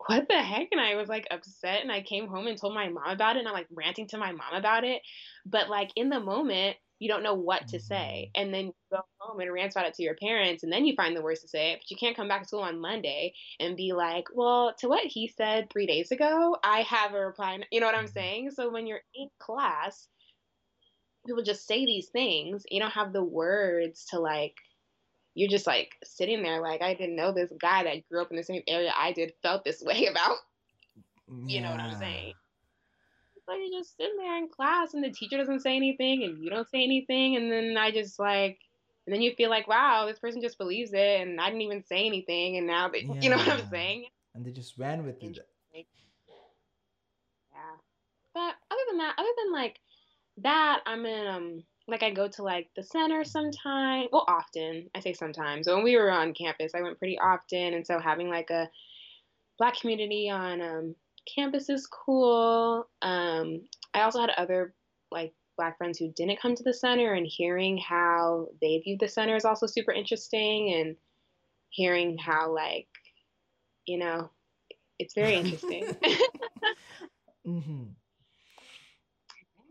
[0.07, 0.67] what the heck?
[0.71, 3.39] And I was like upset, and I came home and told my mom about it,
[3.39, 5.01] and I'm like ranting to my mom about it.
[5.45, 8.31] But like in the moment, you don't know what to say.
[8.35, 8.41] Mm-hmm.
[8.41, 10.95] And then you go home and rant about it to your parents, and then you
[10.95, 11.79] find the words to say it.
[11.79, 15.05] But you can't come back to school on Monday and be like, well, to what
[15.05, 17.59] he said three days ago, I have a reply.
[17.71, 18.13] You know what I'm mm-hmm.
[18.13, 18.51] saying?
[18.51, 20.07] So when you're in class,
[21.25, 22.63] people just say these things.
[22.69, 24.55] You don't have the words to like,
[25.35, 28.37] you're just like sitting there like, I didn't know this guy that grew up in
[28.37, 30.37] the same area I did felt this way about.
[31.45, 32.33] You know what I'm saying?
[33.47, 36.49] like you're just sitting there in class and the teacher doesn't say anything and you
[36.49, 38.59] don't say anything and then I just like
[39.05, 41.83] and then you feel like wow this person just believes it and I didn't even
[41.83, 43.13] say anything and now they yeah.
[43.21, 45.39] you know what I'm saying and they just ran with it
[47.51, 47.75] yeah
[48.33, 49.79] but other than that other than like
[50.37, 54.99] that I'm in um like I go to like the center sometime well often I
[54.99, 58.49] say sometimes when we were on campus I went pretty often and so having like
[58.49, 58.69] a
[59.57, 60.95] black community on um
[61.25, 62.87] campus is cool.
[63.01, 63.61] Um,
[63.93, 64.73] I also had other
[65.11, 69.07] like black friends who didn't come to the center, and hearing how they viewed the
[69.07, 70.95] center is also super interesting, and
[71.69, 72.87] hearing how like,
[73.85, 74.29] you know,
[74.99, 75.85] it's very interesting.
[77.47, 77.83] mm-hmm.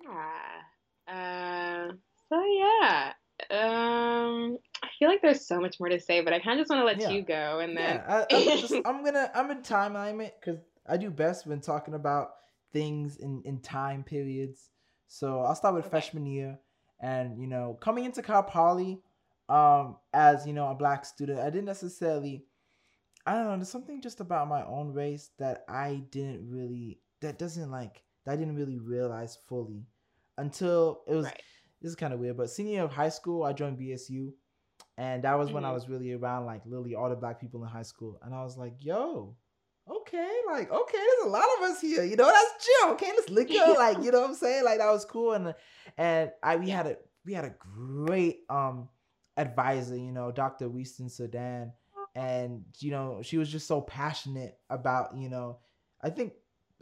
[0.05, 0.61] Yeah.
[1.07, 1.93] Uh,
[2.35, 3.13] so yeah.
[3.51, 6.71] Um, I feel like there's so much more to say, but I kind of just
[6.71, 7.11] want to let yeah.
[7.11, 10.61] you go, and then yeah, I, am just I'm gonna I'm in time alignment because
[10.87, 12.31] I do best when talking about
[12.75, 14.69] things in, in time periods.
[15.07, 15.91] So I'll start with okay.
[15.91, 16.59] freshman year.
[17.01, 19.01] And, you know, coming into Cal Poly
[19.49, 22.45] um, as, you know, a black student, I didn't necessarily,
[23.27, 27.39] I don't know, there's something just about my own race that I didn't really, that
[27.39, 29.87] doesn't like, that I didn't really realize fully
[30.37, 31.43] until it was, right.
[31.85, 34.33] This is kind of weird, but senior of high school, I joined BSU.
[34.97, 35.57] And that was mm-hmm.
[35.57, 35.75] when I mm-hmm.
[35.75, 38.19] was really around like literally all the black people in high school.
[38.23, 39.37] And I was like, yo,
[39.87, 42.03] okay, like okay, there's a lot of us here.
[42.03, 42.93] You know, that's chill.
[42.93, 43.77] Okay, let's lick up.
[43.77, 44.65] Like, you know what I'm saying?
[44.65, 45.35] Like that was cool.
[45.35, 45.55] And
[45.99, 48.89] and I we had a we had a great um
[49.37, 50.71] advisor, you know, Dr.
[50.71, 51.75] Winston Sudan.
[52.15, 55.59] And you know, she was just so passionate about, you know,
[56.01, 56.33] I think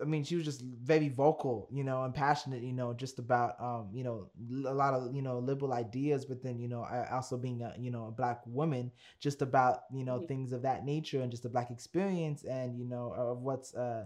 [0.02, 3.54] I mean, she was just very vocal, you know, and passionate, you know, just about,
[3.60, 4.28] um, you know,
[4.66, 7.90] a lot of, you know, liberal ideas, but then, you know, also being a, you
[7.90, 10.26] know, a black woman, just about, you know, mm-hmm.
[10.26, 14.04] things of that nature and just a black experience and, you know, of what's, uh,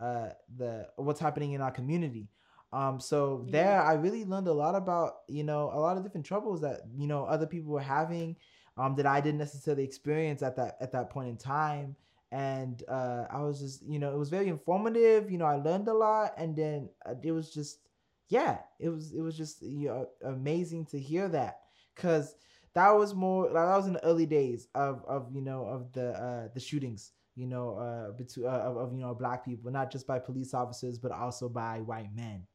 [0.00, 2.28] uh, the, what's happening in our community.
[2.72, 3.52] Um, so mm-hmm.
[3.52, 6.80] there, I really learned a lot about, you know, a lot of different troubles that,
[6.98, 8.36] you know, other people were having,
[8.76, 11.96] um, that I didn't necessarily experience at that, at that point in time
[12.32, 15.30] and uh, I was just, you know, it was very informative.
[15.30, 17.80] You know, I learned a lot, and then uh, it was just,
[18.28, 21.60] yeah, it was it was just you know, amazing to hear that
[21.94, 22.34] because
[22.74, 25.92] that was more like that was in the early days of of you know of
[25.92, 27.12] the uh, the shootings.
[27.34, 30.54] You know, uh, between uh, of, of you know black people, not just by police
[30.54, 32.46] officers, but also by white men,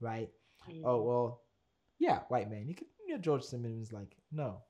[0.00, 0.28] right?
[0.68, 0.82] Mm-hmm.
[0.84, 1.40] Oh well,
[1.98, 2.66] yeah, white men.
[2.68, 4.62] You could, you know, George Zimmerman like, no,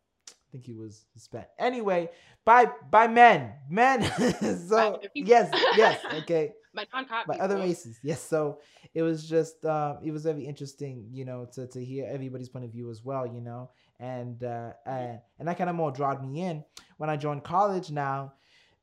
[0.55, 1.48] think he was Hispanic.
[1.59, 2.09] Anyway,
[2.44, 4.02] by by men, men.
[4.68, 6.52] so yes, yes, okay.
[6.72, 8.22] by non-cop by other races, yes.
[8.22, 8.61] So
[8.94, 12.64] it was just um, it was very interesting, you know, to to hear everybody's point
[12.64, 16.22] of view as well, you know, and uh, and and that kind of more drawed
[16.24, 16.64] me in
[16.98, 17.90] when I joined college.
[17.90, 18.34] Now,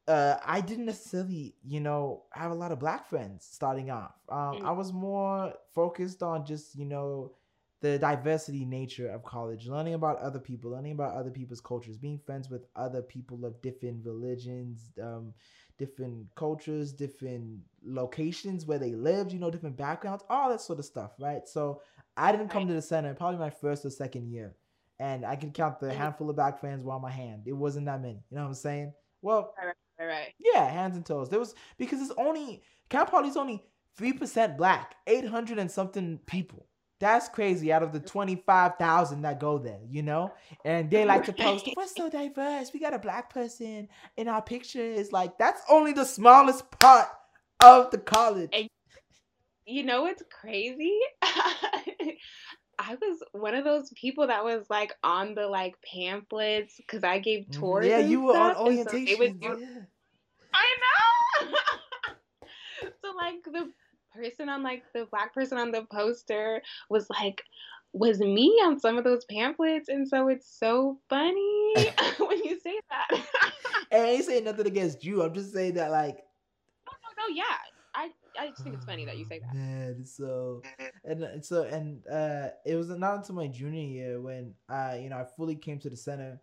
[0.10, 4.16] uh, I didn't necessarily, you know, have a lot of black friends starting off.
[4.28, 4.66] Um, Mm.
[4.66, 7.32] I was more focused on just, you know,
[7.82, 12.20] the diversity nature of college, learning about other people, learning about other people's cultures, being
[12.20, 15.34] friends with other people of different religions, um,
[15.78, 20.86] different cultures, different locations where they lived, you know, different backgrounds, all that sort of
[20.86, 21.48] stuff, right?
[21.48, 21.82] So
[22.16, 22.68] I didn't come Right.
[22.68, 24.56] to the center probably my first or second year,
[25.00, 27.44] and I can count the handful of black friends were on my hand.
[27.48, 28.94] It wasn't that many, you know what I'm saying?
[29.24, 29.56] Well,
[30.00, 30.34] All right.
[30.40, 31.30] yeah, hands and toes.
[31.30, 33.64] There was because it's only Cal Poly's only
[33.96, 36.68] three percent black, eight hundred and something people.
[37.02, 40.32] That's crazy out of the twenty five thousand that go there, you know.
[40.64, 42.72] And they like to post, "We're so diverse.
[42.74, 47.10] We got a black person in our pictures." Like that's only the smallest part
[47.60, 48.52] of the college.
[48.54, 48.70] And-
[49.66, 50.98] You know it's crazy?
[51.24, 57.18] I was one of those people that was like on the like pamphlets because I
[57.20, 57.54] gave Mhm.
[57.60, 57.86] tours.
[57.88, 59.38] Yeah, you were on stuff, so would orientation.
[59.40, 59.82] do- yeah.
[60.54, 61.48] I know.
[63.02, 63.72] so like the
[64.14, 67.42] person on like the black person on the poster was like
[67.94, 71.74] was me on some of those pamphlets and so it's so funny
[72.20, 73.26] when you say that.
[73.92, 75.22] And I ain't saying nothing against you.
[75.22, 76.18] I'm just saying that like
[76.88, 77.58] no, no, no, yeah.
[77.94, 78.10] I
[78.40, 79.54] I just think it's funny that you say that.
[79.54, 80.62] Man, so
[81.04, 85.10] and uh, so and uh it was not until my junior year when I you
[85.10, 86.40] know I fully came to the center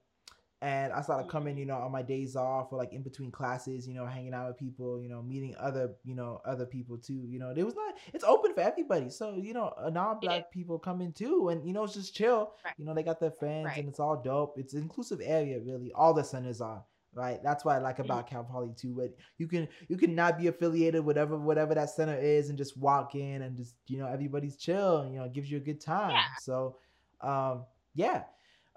[0.61, 3.87] and I started coming, you know, on my days off or like in between classes,
[3.87, 7.25] you know, hanging out with people, you know, meeting other, you know, other people too.
[7.29, 9.09] You know, it was not it's open for everybody.
[9.11, 12.55] So, you know, uh, non-black people come in too and you know it's just chill.
[12.65, 12.75] Right.
[12.77, 13.79] You know, they got their friends Right.
[13.79, 14.59] and it's all dope.
[14.59, 15.93] It's an inclusive area really.
[15.93, 16.85] All the centers are.
[17.15, 18.05] Right, that's what I like Mm-hmm.
[18.05, 18.95] about Cal Poly too.
[18.97, 22.77] But you can you can not be affiliated whatever whatever that center is and just
[22.77, 25.61] walk in and just you know everybody's chill and you know it gives you a
[25.61, 26.11] good time.
[26.11, 26.23] Yeah.
[26.43, 26.77] So,
[27.23, 28.25] um, yeah.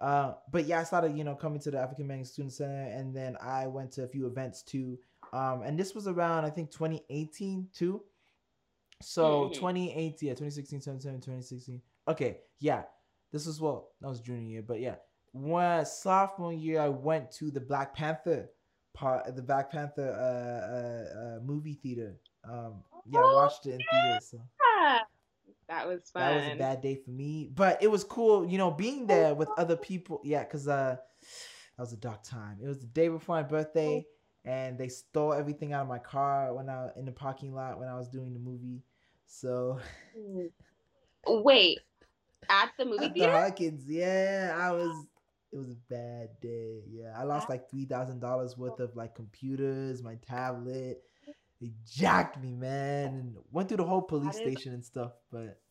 [0.02, 3.16] Uh, but yeah, I started you know coming to the African American Student Center and
[3.16, 4.97] then I went to a few events too.
[5.32, 8.02] Um, and this was around I think 2018 too.
[9.02, 9.54] So Mhm.
[9.54, 11.82] 2018, yeah, 2016, 2017, 2016.
[12.08, 12.84] Okay, yeah.
[13.32, 14.95] This was well, that was junior year, but yeah.
[15.34, 18.49] When sophomore year, I went to the Black Panther
[18.93, 22.20] part, the Black Panther uh, uh, uh movie theater.
[22.43, 24.30] Um, yeah, I watched it in theaters.
[24.32, 24.41] So.
[25.72, 26.22] That was fun.
[26.22, 29.34] that was a bad day for me, but it was cool, you know, being there
[29.34, 30.19] with other people.
[30.22, 32.57] Yeah, cause uh, that was a dark time.
[32.61, 34.05] It was the day before my birthday,
[34.43, 37.88] and they stole everything out of my car when I in the parking lot when
[37.88, 38.84] I was doing the movie.
[39.28, 39.80] So
[41.26, 41.80] Wait,
[42.49, 43.32] at the movie at the?
[43.32, 45.07] Hawkins, yeah, I was.
[45.53, 46.82] It was a bad day.
[46.89, 51.01] Yeah, I lost like three thousand dollars worth of like computers, my tablet.
[51.62, 55.14] They jacked me, man, and went through the whole police is- station and stuff.
[55.32, 55.62] But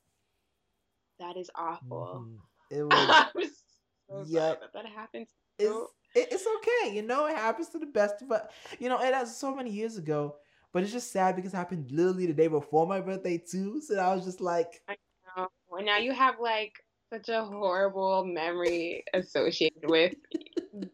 [1.19, 2.27] That is awful.
[2.27, 2.39] mhm,
[2.71, 2.83] it
[3.35, 3.53] was.
[4.11, 4.61] I'm so Yep.
[4.61, 5.27] that that happened.
[5.59, 6.95] to it's it, it's okay.
[6.95, 8.51] You know, it happens to the best of us.
[8.79, 10.37] You know, it was so many years ago,
[10.73, 13.81] but it's just sad because it happened literally the day before my birthday too.
[13.81, 14.81] So I was just like,
[15.37, 16.73] Oh, and now you have like
[17.13, 20.15] such a horrible memory associated with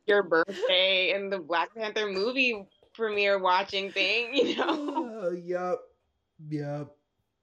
[0.07, 2.66] your birthday and the Black Panther movie
[2.97, 4.66] premiere watching thing, you know?
[5.24, 5.80] oh, yup,
[6.49, 6.97] yup.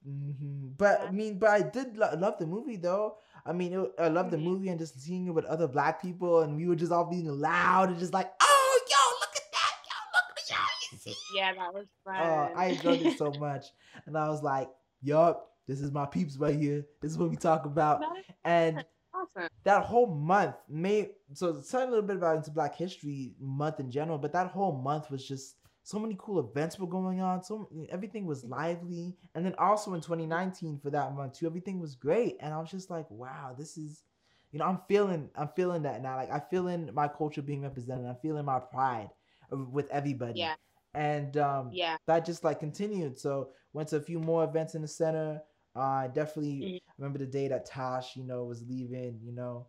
[0.04, 3.18] hmm But I mean, but I did lo- love the movie though.
[3.46, 4.44] I mean, it, I love the Mhm.
[4.44, 7.28] movie and just seeing it with other black people, and we were just all being
[7.28, 9.74] loud and just like, "Oh, yo, look at that!
[9.88, 12.16] Yo, look at the y'all, you see?" Yeah, that was fun.
[12.20, 13.66] Oh, I enjoyed it so much,
[14.06, 14.70] and I was like,
[15.02, 16.86] "Yup, this is my peeps right here.
[17.02, 18.02] This is what we talk about."
[18.44, 18.84] And
[19.14, 19.48] awesome.
[19.64, 23.92] that whole month made so tell a little bit about into Black History Month in
[23.92, 25.56] general, but that whole month was just
[25.86, 27.44] so many cool events were going on.
[27.44, 31.96] So everything was lively, and then also in 2019 for that month too, everything was
[31.96, 32.38] great.
[32.40, 34.04] And I was just like, wow, this is,
[34.52, 36.16] you know, I'm feeling, I'm feeling that now.
[36.16, 38.06] Like I feeling my culture being represented.
[38.06, 39.10] I'm feeling my pride
[39.52, 40.40] with everybody.
[40.40, 40.56] Yeah.
[40.94, 41.98] And um, Yeah.
[42.08, 43.20] that just like continued.
[43.20, 45.42] So went to a few more events in the center.
[45.76, 49.68] Uh, I definitely remember the day that Tosh, you know, was leaving, you know,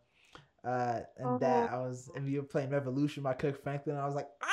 [0.64, 1.38] uh, and Uh-huh.
[1.40, 3.96] that I was, and we were playing Revolution by Kirk Franklin.
[3.96, 4.48] And I was like, ah!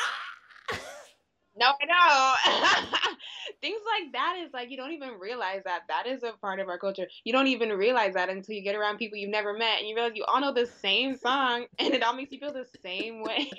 [1.55, 3.17] No, I know.
[3.61, 6.69] Things like that is like you don't even realize that that is a part of
[6.69, 7.07] our culture.
[7.25, 9.93] You don't even realize that until you get around people you've never met and you
[9.95, 13.21] realize you all know the same song and it all makes you feel the same
[13.21, 13.51] way.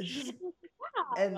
[0.00, 0.32] Just
[1.18, 1.36] and-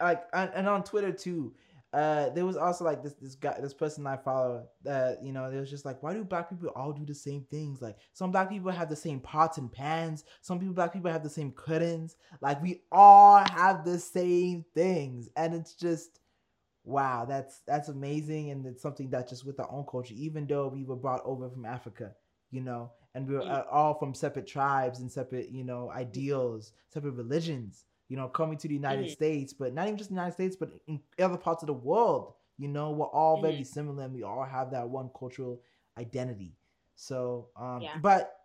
[0.00, 1.54] like, and on Twitter too.
[1.92, 5.50] Uh, there was also like this this guy, this person I follow that you know,
[5.50, 7.82] they was just like, why do black people all do the same things?
[7.82, 10.24] Like some black people have the same pots and pans.
[10.40, 12.16] Some people, black people have the same curtains.
[12.40, 16.20] Like we all have the same things, and it's just
[16.84, 20.68] wow, that's that's amazing, and it's something that just with our own culture, even though
[20.68, 22.12] we were brought over from Africa,
[22.50, 26.72] you know, and we were uh, all from separate tribes and separate, you know, ideals,
[26.88, 27.84] separate religions.
[28.10, 29.12] You know, coming to the United Mhm.
[29.12, 32.34] States, but not even just the United States, but in other parts of the world.
[32.58, 33.66] You know, we're all very Mhm.
[33.66, 35.62] similar, and we all have that one cultural
[35.96, 36.56] identity.
[36.96, 37.98] So, um, Yeah.
[38.02, 38.36] but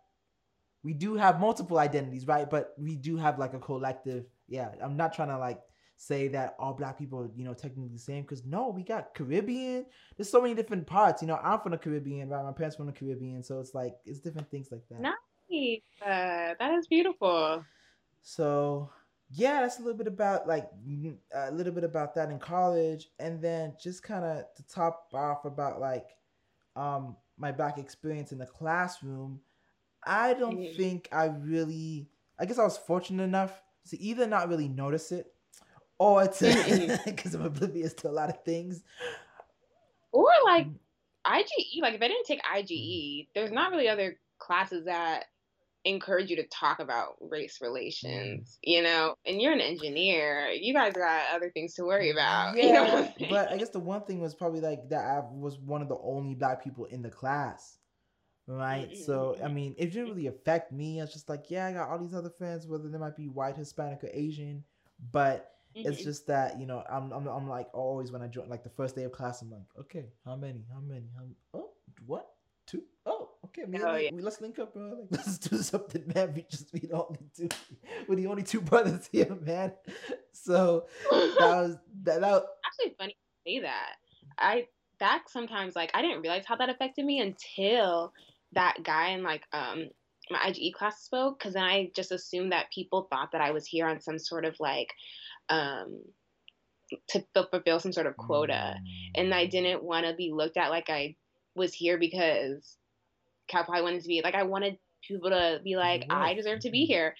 [0.82, 2.48] we do have multiple identities, right?
[2.48, 4.24] But we do have like a collective.
[4.48, 5.60] Yeah, I'm not trying to like
[5.96, 9.14] say that all black people, are, you know, technically the same because no, we got
[9.14, 9.84] Caribbean.
[10.16, 11.22] There's so many different parts.
[11.22, 12.44] You know, I'm from the Caribbean, right?
[12.44, 15.00] My parents from the Caribbean, so it's like it's different things like that.
[15.02, 15.80] Nice.
[16.00, 17.64] Uh, that is beautiful.
[18.22, 18.90] So
[19.30, 20.70] yeah, that's a little bit about like
[21.34, 25.44] a little bit about that in college, and then just kind of to top off
[25.44, 26.16] about like
[26.76, 29.40] um my black experience in the classroom.
[30.04, 30.76] I don't Mhm.
[30.76, 32.10] think I really.
[32.38, 35.34] I guess I was fortunate enough to either not really notice it,
[35.98, 38.84] or to because I'm oblivious to a lot of things.
[40.12, 40.78] Or like Mm.
[41.24, 45.26] IGE, like if I didn't take IGE, there's not really other classes that
[45.86, 49.14] encourage you to talk about race relations, you know?
[49.26, 50.50] And you're an engineer.
[50.50, 52.56] You guys got other things to worry about.
[52.62, 55.58] you know Yeah, but I guess the one thing was probably like that I was
[55.58, 57.78] one of the only black people in the class,
[58.46, 58.94] right?
[58.96, 59.50] So I Mhm.
[59.50, 61.00] mean, it didn't really affect me.
[61.00, 63.28] I was just like, yeah, I got all these other friends, whether they might be
[63.28, 64.64] white, Hispanic, or Asian,
[65.12, 66.02] but it's Mhm.
[66.02, 68.94] just that you know, I'm I'm, I'm like always when I join like the first
[68.94, 71.24] day of class, I'm like, okay, how many, how many, how
[71.54, 71.70] oh
[72.06, 72.28] what
[72.66, 73.15] two oh
[73.58, 74.10] okay, me and Oh, yeah.
[74.12, 74.88] we let's link up, bro.
[74.88, 76.32] Like let's do something, man.
[76.34, 77.48] We just we only two,
[78.08, 79.72] we're the only two brothers here, man.
[80.32, 83.94] So that was that, that actually funny to say that.
[84.38, 84.66] I
[85.00, 88.12] that sometimes like I didn't realize how that affected me until
[88.52, 89.88] that guy in like um
[90.30, 93.66] my IGE class spoke because then I just assumed that people thought that I was
[93.66, 94.92] here on some sort of like
[95.48, 96.02] um
[97.08, 98.76] to fulfill some sort of quota
[99.16, 101.16] and I didn't want to be looked at like I
[101.56, 102.76] was here because
[103.48, 106.06] Cowboy wanted to be like I wanted people to be like.
[106.10, 106.88] I deserve to be Mhm.
[106.88, 107.16] here.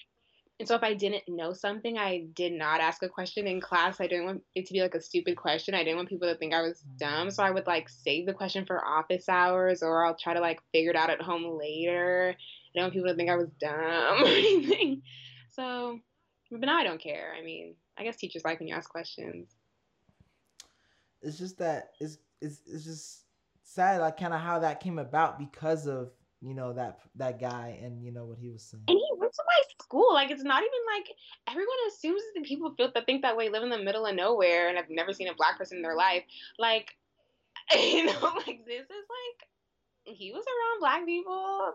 [0.58, 4.00] And so if I didn't know something, I did not ask a question in class.
[4.00, 5.74] I didn't want it to be like a stupid question.
[5.74, 7.30] I didn't want people to think I was dumb.
[7.30, 10.60] So I would like save the question for office hours or I'll try to like
[10.72, 12.34] figure it out at home later.
[12.38, 13.70] I don't want people to think I was dumb
[14.24, 15.02] or anything.
[15.50, 16.00] So
[16.50, 17.34] but now I don't care.
[17.38, 19.54] I mean, I guess teachers like when you ask questions.
[21.22, 23.25] it's just that it's it's it's just
[23.66, 26.10] sad like kind of how that came about because of
[26.40, 28.84] you know that that guy and you know what he was saying.
[28.88, 30.14] And he went to my school.
[30.14, 31.08] Like it's not even like
[31.48, 34.68] everyone assumes that people feel that think that way live in the middle of nowhere
[34.68, 36.22] and have never seen a black person in their life.
[36.58, 36.94] Like
[37.74, 41.72] you know, like this is like he was around black people.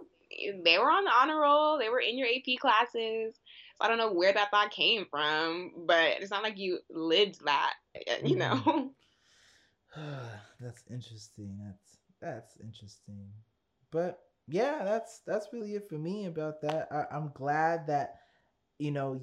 [0.64, 1.78] They were on the honor roll.
[1.78, 3.36] They were in your AP classes.
[3.76, 7.44] So I don't know where that thought came from, but it's not like you lived
[7.44, 8.70] that, uh, you mm-hmm.
[8.70, 8.92] know.
[10.60, 11.58] that's interesting.
[11.64, 13.30] That's that's interesting.
[13.92, 16.88] But yeah, that's that's really it for me about that.
[16.92, 18.16] I, I'm glad that
[18.80, 19.22] you know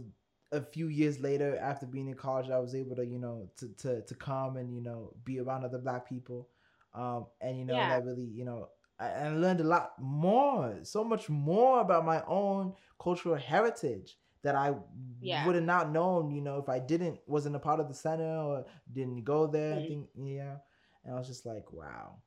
[0.52, 3.68] a few years later after being in college, I was able to you know to
[3.78, 6.48] to to come and you know be around other black people,
[6.94, 7.88] um, and you know Yeah.
[7.88, 12.22] that really you know I, I learned a lot more, so much more about my
[12.26, 14.74] own cultural heritage that I
[15.20, 15.46] Yeah.
[15.46, 18.36] would have not known, you know, if I didn't wasn't a part of the center
[18.38, 19.76] or didn't go there.
[19.78, 19.88] I Mhm.
[19.88, 20.58] think yeah,
[21.04, 22.22] and I was just like, wow.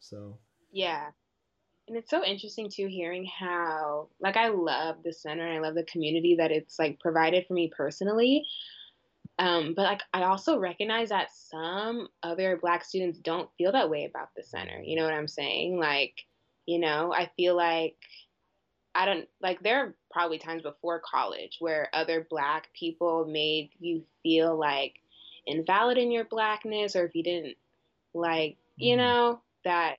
[0.00, 0.40] So
[0.72, 1.10] Yeah.
[1.86, 5.74] And it's so interesting too hearing how like I love the center and I love
[5.74, 8.44] the community that it's like provided for me personally.
[9.38, 14.04] Um, but like I also recognize that some other black students don't feel that way
[14.04, 14.80] about the center.
[14.82, 15.78] You know what I'm saying?
[15.78, 16.14] Like,
[16.66, 17.96] you know, I feel like
[18.94, 24.06] I don't like there are probably times before college where other black people made you
[24.22, 25.00] feel like
[25.46, 27.58] invalid in your blackness or if you didn't
[28.14, 28.96] like, you Mhm.
[28.96, 29.98] know, that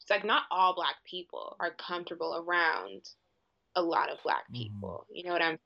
[0.00, 3.10] it's like not all black people are comfortable around
[3.76, 4.54] a lot of black Mhm.
[4.54, 5.06] people.
[5.12, 5.58] You know what I'm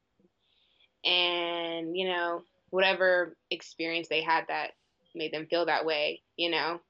[1.04, 4.72] and you know whatever experience they had that
[5.14, 6.80] made them feel that way, you know.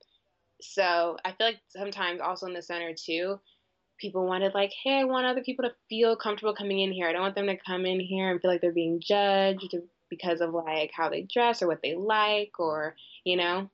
[0.62, 3.40] So I feel like sometimes also in the center too,
[3.98, 7.08] people wanted like, hey, I want other people to feel comfortable coming in here.
[7.08, 9.74] I don't want them to come in here and feel like they're being judged
[10.10, 13.68] because of like how they dress or what they like or you know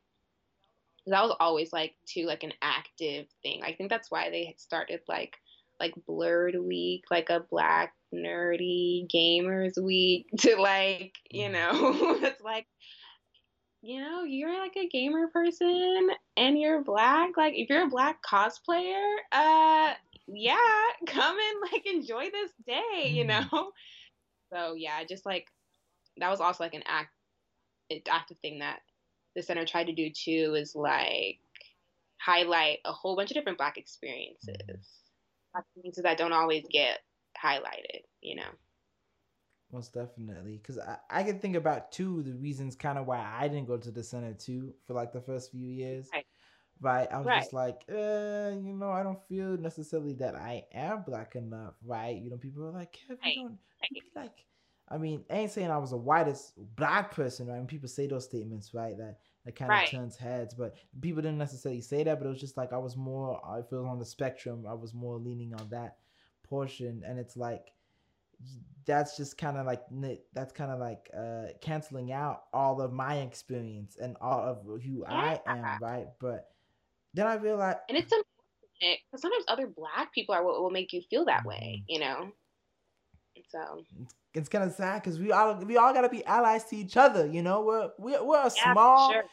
[1.06, 3.62] that was always like too like an active thing.
[3.64, 5.36] I think that's why they had started like
[5.80, 11.52] like Blerd week, like a black nerdy gamers week to like, you Mhm.
[11.52, 11.70] know,
[12.22, 12.66] it's like
[13.82, 17.36] you know, you're like a gamer person and you're black.
[17.36, 19.94] Like if you're a black cosplayer, uh
[20.28, 20.56] yeah,
[21.06, 23.26] come and like enjoy this day, you Mhm.
[23.26, 23.72] know?
[24.52, 25.46] So yeah, just like
[26.18, 27.12] that was also like an act
[28.08, 28.80] active thing that
[29.36, 31.40] the center tried to do too is like
[32.20, 34.58] highlight a whole bunch of different black experiences.
[35.52, 37.00] Black experiences that don't always get
[37.42, 38.50] highlighted, you know.
[39.72, 43.46] most definitely because I, I can think about two the reasons kind of why i
[43.48, 46.26] didn't go to the center too for like the first few years Right.
[46.80, 47.40] Right i was Right.
[47.42, 52.16] just like uh you know i don't feel necessarily that i am black enough right
[52.20, 53.36] you know people are like Kev, Right.
[53.36, 53.90] you don't Right.
[53.92, 54.44] be like
[54.88, 58.06] i mean i ain't saying i was the whitest black person right when people say
[58.06, 62.18] those statements right that that kind of turns heads but people didn't necessarily say that
[62.18, 64.94] but it was just like i was more i feel on the spectrum i was
[64.94, 65.96] more leaning on that
[66.42, 67.72] portion and it's like
[68.86, 69.82] that's just kind of like
[70.32, 75.04] that's kind of like uh canceling out all of my experience and all of who
[75.04, 76.06] I am, right?
[76.18, 76.48] But
[77.14, 80.92] then I realized, And it's unfortunate because sometimes other black people are what will make
[80.92, 82.32] you feel that way, you know?
[83.50, 83.84] So,
[84.34, 87.26] it's kind of sad because we all we all gotta be allies to each other.
[87.26, 89.24] You know, we're we're, we're a yeah, small, sure.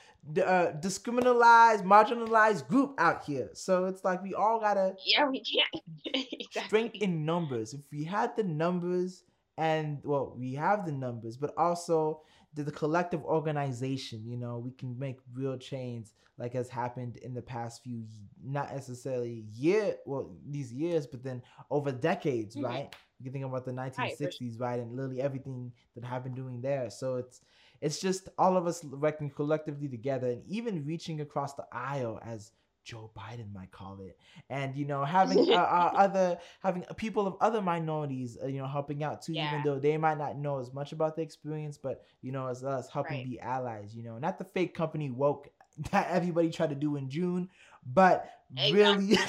[0.43, 3.49] uh, discriminalized, marginalized group out here.
[3.53, 6.47] So it's like we all gotta Yeah, we can't.
[6.51, 7.73] strength in numbers.
[7.73, 9.23] If we had the numbers,
[9.57, 12.21] and well, we have the numbers, but also
[12.53, 17.33] the, the collective organization, you know, we can make real change, like has happened in
[17.33, 18.03] the past few,
[18.43, 22.59] not necessarily year, well, these years, but then over decades, Mhm.
[22.59, 22.89] right?
[23.19, 26.61] You can think about the Right, for 1960s, right, and literally everything that been doing
[26.61, 26.89] there.
[26.89, 27.41] So it's
[27.81, 32.51] it's just all of us working collectively together, and even reaching across the aisle, as
[32.87, 34.17] Joe Biden might call it,
[34.49, 38.67] and you know having uh, uh, other having people of other minorities, uh, you know,
[38.67, 42.01] helping out too, even though they might not know as much about the experience, but
[42.21, 43.25] you know, as us helping Right.
[43.29, 45.49] be allies, you know, not the fake company woke
[45.91, 47.49] that everybody tried to do in June,
[47.85, 48.29] but
[48.71, 49.17] really.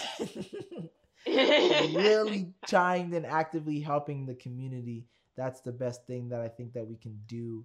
[1.26, 5.06] really trying and actively helping the community.
[5.36, 7.64] That's the best thing that i think that we can do.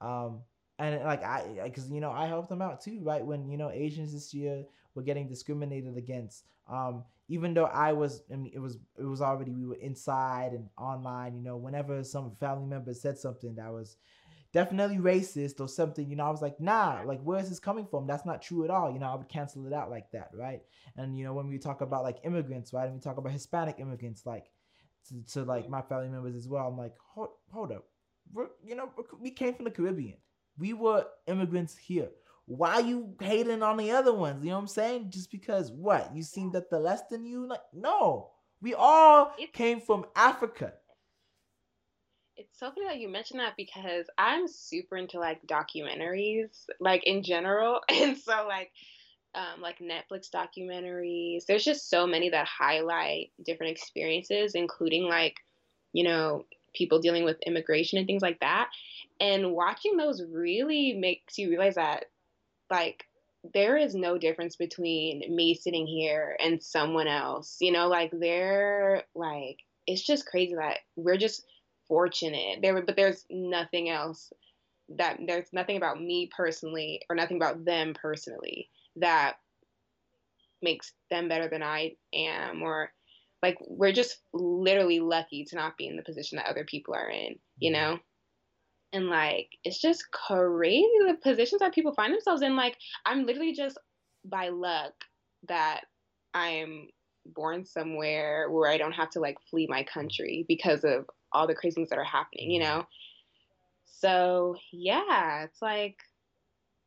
[0.00, 0.42] Um
[0.78, 3.24] and like i because you know i helped them out too right?
[3.24, 4.64] When you know asians this year
[4.94, 6.44] were getting discriminated against.
[6.68, 10.52] Um even though i was i mean it was it was already we were inside
[10.52, 13.96] and online you know whenever some family member said something that was
[14.52, 17.86] definitely racist or something you know i was like nah like where is this coming
[17.86, 18.06] from?
[18.06, 18.90] That's not true at all.
[18.90, 20.60] You know i would cancel it out like that right?
[20.96, 22.86] And you know when we talk about like immigrants right?
[22.86, 24.50] And we talk about hispanic immigrants like
[25.08, 27.84] to, to like my family members as well i'm like hold, hold up.
[28.32, 30.18] We're, you know we came from the caribbean.
[30.58, 32.08] We were immigrants here
[32.50, 34.42] why you hating on the other ones?
[34.42, 35.10] You know what i'm saying?
[35.10, 36.14] Just because what?
[36.16, 37.46] You seem that the less than you?
[37.46, 38.32] Like no.
[38.60, 40.74] We all It's- came from africa.
[42.36, 47.22] It's so funny that you mentioned that because I'm super into like documentaries, like in
[47.22, 47.80] general.
[47.90, 48.72] And so like
[49.34, 55.36] um like Netflix documentaries, there's just so many that highlight different experiences, including like,
[55.92, 58.70] you know, people dealing with immigration and things like that.
[59.20, 62.06] And watching those really makes you realize that
[62.70, 63.04] like
[63.54, 67.56] there is no difference between me sitting here and someone else.
[67.60, 71.44] You know, like they're like it's just crazy that we're just
[71.88, 72.60] fortunate.
[72.62, 74.32] There but there's nothing else
[74.96, 79.36] that there's nothing about me personally or nothing about them personally that
[80.62, 82.92] makes them better than I am or
[83.42, 87.08] like we're just literally lucky to not be in the position that other people are
[87.08, 87.92] in, you mm-hmm.
[87.92, 87.98] know?
[88.92, 92.56] And like it's just crazy the positions that people find themselves in.
[92.56, 92.76] Like
[93.06, 93.78] I'm literally just
[94.24, 94.92] by luck
[95.48, 95.82] that
[96.34, 96.88] I'm
[97.26, 101.54] born somewhere where I don't have to like flee my country because of all the
[101.54, 102.86] crazy things that are happening, you know?
[103.84, 105.96] So yeah, it's like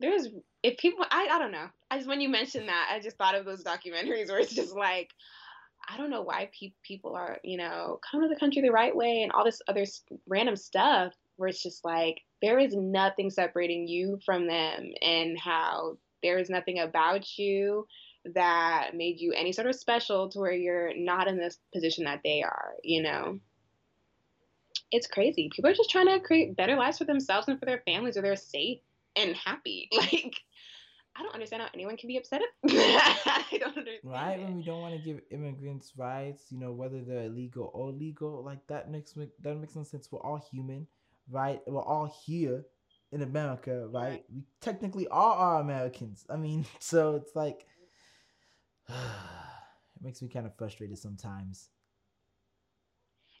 [0.00, 0.28] there's
[0.62, 1.68] if people I, I don't know.
[1.90, 4.74] I just when you mentioned that, I just thought of those documentaries where it's just
[4.74, 5.10] like
[5.88, 8.94] I don't know why pe- people are, you know, come to the country the right
[8.94, 9.84] way and all this other
[10.26, 15.98] random stuff where it's just like there is nothing separating you from them and how
[16.22, 17.86] there is nothing about you
[18.34, 22.20] that made you any sort of special to where you're not in this position that
[22.24, 23.38] they are, you know.
[24.90, 25.50] It's crazy.
[25.54, 28.22] People are just trying to create better lives for themselves and for their families where
[28.22, 28.78] they're safe
[29.16, 29.88] and happy.
[29.96, 30.34] Like
[31.16, 32.40] I don't understand how anyone can be upset.
[32.68, 34.00] I don't understand.
[34.02, 37.92] right when we don't want to give immigrants rights you know whether they're illegal or
[37.92, 39.12] legal like that makes
[39.42, 40.86] that makes no sense we're all human
[41.30, 41.60] right?
[41.66, 42.64] We're all here
[43.12, 44.24] in america right, Right.
[44.34, 46.26] we technically all are americans.
[46.28, 47.66] I mean so it's like
[48.88, 51.70] it makes me kind of frustrated sometimes.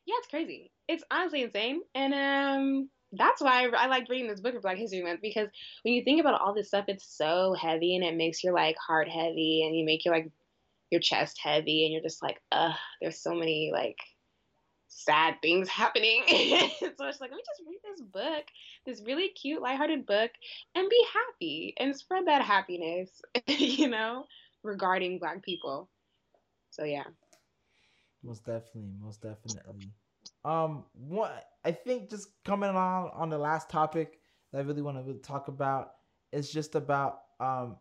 [0.06, 0.72] Yeah, it's crazy.
[0.88, 4.76] It's honestly insane, and um, that's why I, I like reading this book of Black
[4.76, 5.48] History Month because
[5.82, 8.76] when you think about all this stuff, it's so heavy and it makes your like
[8.76, 10.30] heart heavy, and you make your like
[10.90, 13.98] your chest heavy, and you're just like, ugh, there's so many like
[14.94, 16.22] sad things happening.
[16.28, 18.44] so I it's like, let me just read this book,
[18.86, 20.30] this really cute, lighthearted book,
[20.74, 24.24] and be happy and spread that happiness, you know,
[24.62, 25.88] regarding Black people.
[26.70, 27.04] So yeah.
[28.22, 29.90] most definitely most definitely
[30.44, 34.20] Um, what I think just coming on on the last topic
[34.52, 35.92] that I really want to talk about
[36.32, 37.76] is just about um,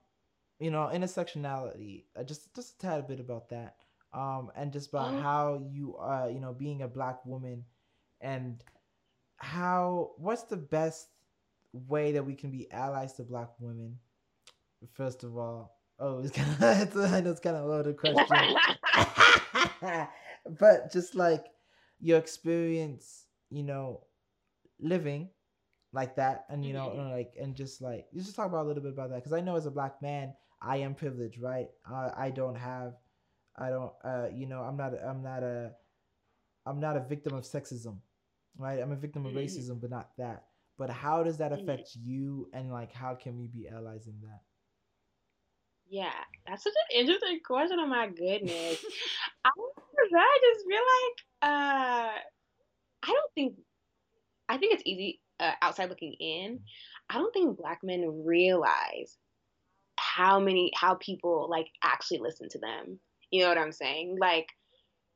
[0.59, 2.05] you know, intersectionality.
[2.16, 3.76] Uh, just just a tad bit about that.
[4.14, 5.22] Um, and just about Mm.
[5.22, 7.66] how you are, you know, being a black woman,
[8.22, 8.64] and
[9.38, 11.09] how what's the best
[11.74, 13.99] way that we can be allies to black women.
[14.93, 17.97] First of all, oh, it's kind of it's, I know it's kind of a loaded
[17.97, 18.49] question.
[20.59, 21.45] but just like
[21.99, 24.01] your experience, you know,
[24.80, 25.30] living
[25.93, 26.99] like that, and you know, Mhm.
[26.99, 29.34] and like, and just like, you just talk about a little bit about that, because
[29.34, 31.70] I know as a black man, I am privileged, right?
[31.86, 32.95] I I don't have,
[33.56, 35.76] I don't, uh, you know, I'm not, I'm not a,
[36.66, 37.99] I'm not a victim of sexism,
[38.58, 38.80] right?
[38.80, 39.36] I'm a victim of Mhm.
[39.36, 40.47] racism, but not that.
[40.78, 41.54] But how does that Mhm.
[41.54, 44.43] affect you, and like, how can we be allies in that?
[45.86, 46.14] Yeah,
[46.47, 47.80] that's such an interesting question.
[47.80, 48.84] Oh my goodness.
[49.45, 49.51] I
[50.16, 52.20] I just feel like uh
[53.04, 53.60] I don't think
[54.49, 56.62] I think it's easy uh, outside looking in.
[57.10, 59.18] I don't think black men realize
[59.99, 62.99] how many how people like actually listen to them.
[63.34, 64.18] You know what I'm saying?
[64.22, 64.50] Like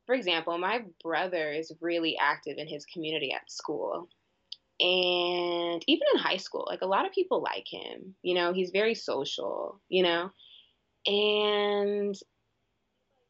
[0.08, 4.08] for example, my brother is really active in his community at school.
[4.80, 8.14] And even in high school, like a lot of people like him.
[8.22, 10.30] You know, he's very social, you know?
[11.06, 12.16] And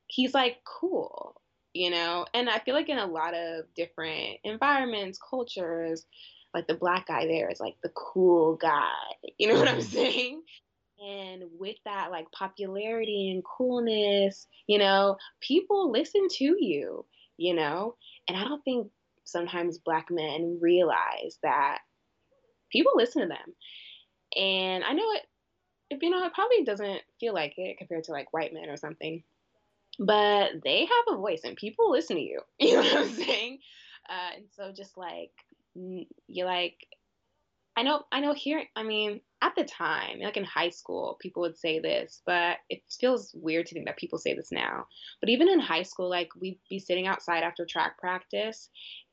[0.07, 1.43] he's like cool,
[1.75, 2.27] you know?
[2.33, 6.07] And I feel like in a lot of different environments, cultures,
[6.55, 8.93] like the black guy there is like the cool guy.
[9.37, 10.43] You know what I'm saying?
[11.01, 17.05] And with that like popularity and coolness, you know, people listen to you,
[17.37, 17.95] you know?
[18.29, 18.89] And I don't think
[19.25, 21.79] sometimes black men realize that
[22.71, 23.55] people listen to them.
[24.37, 25.23] And I know it
[25.91, 28.77] if you know, it probably doesn't feel like it compared to like white men or
[28.77, 29.23] something
[29.99, 32.41] but they have a voice and people listen to you.
[32.61, 33.59] You know what I'm saying?
[34.09, 35.31] Uh, and so just like
[35.77, 36.77] n- you like,
[37.79, 38.65] I know, I know here.
[38.75, 42.83] I mean, at the time, like in high school, people would say this, but it
[43.01, 44.89] feels weird to think that people say this now.
[45.21, 48.69] But even in high school, like we'd be sitting outside after track practice,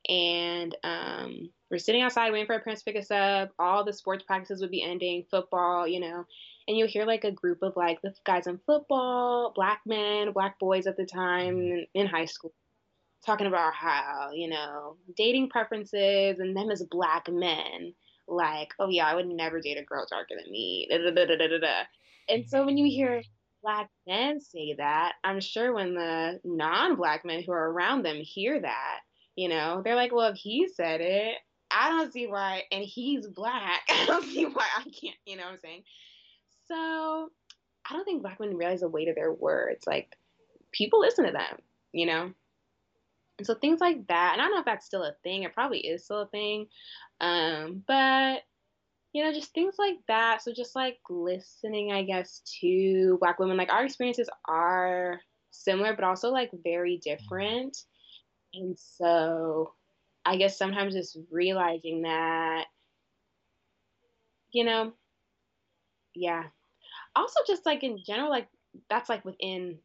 [0.09, 3.51] and um, we're sitting outside waiting for our parents to pick us up.
[3.59, 6.25] All the sports practices would be ending, football, you know,
[6.67, 10.57] and you'll hear like a group of like the guys in football, black men, black
[10.57, 12.51] boys at the time in, in high school,
[13.23, 17.93] talking about how, you know, dating preferences and them as black men.
[18.27, 20.87] Like, oh yeah, I would never date a girl darker than me.
[20.89, 21.83] Da, da, da.
[22.27, 23.21] And so when you hear
[23.61, 28.17] black men say that, I'm sure when the non black men who are around them
[28.17, 28.99] hear that,
[29.35, 31.35] you know, they're like, well, if he said it,
[31.71, 33.81] I don't see why, and he's black.
[33.89, 35.83] I don't see why I can't, you know what I'm saying?
[36.67, 37.29] So
[37.89, 39.85] I don't think black men realize the weight of their words.
[39.85, 40.15] Like
[40.71, 41.59] people listen to them,
[41.91, 42.31] you know?
[43.37, 45.43] And so things like that, and I don't know if that's still a thing.
[45.43, 46.67] It probably is still a thing.
[47.21, 48.43] Um, but
[49.13, 50.41] you know, just things like that.
[50.43, 53.55] So just like listening, I guess, to black women.
[53.57, 57.77] Like our experiences are similar, but also like very different.
[58.53, 59.73] And so
[60.25, 62.65] I guess sometimes just realizing that,
[64.51, 64.93] you know,
[66.13, 66.43] yeah.
[67.15, 68.47] Also just like in general, like
[68.89, 69.79] that's like within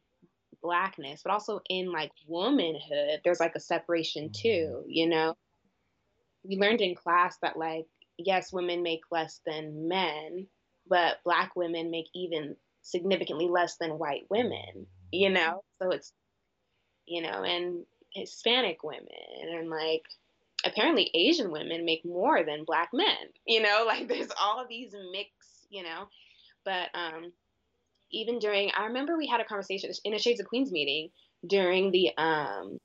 [0.61, 5.35] blackness, but also in like womanhood, there's like a separation too, you know?
[6.43, 7.85] We learned in class that like,
[8.17, 10.47] yes, women make less than men,
[10.87, 15.63] but black women make even significantly less than white women, you know?
[15.81, 16.13] So it's,
[17.05, 19.07] you know, and Hispanic women
[19.53, 20.03] and like
[20.65, 23.15] apparently Asian women make more than black men,
[23.45, 23.83] you know?
[23.91, 25.29] Like there's all these mix,
[25.69, 26.07] you know?
[26.65, 27.31] But um
[28.11, 31.09] even during I remember we had a conversation in a Shades of Queens meeting
[31.45, 32.77] during the um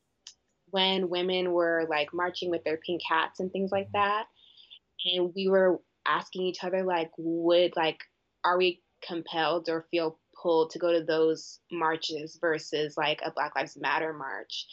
[0.77, 4.24] when women were like marching with their pink hats and things like that.
[5.05, 7.99] And we were asking each other like would like
[8.45, 13.57] are we compelled or feel pulled to go to those marches versus like a Black
[13.57, 14.66] Lives Matter march.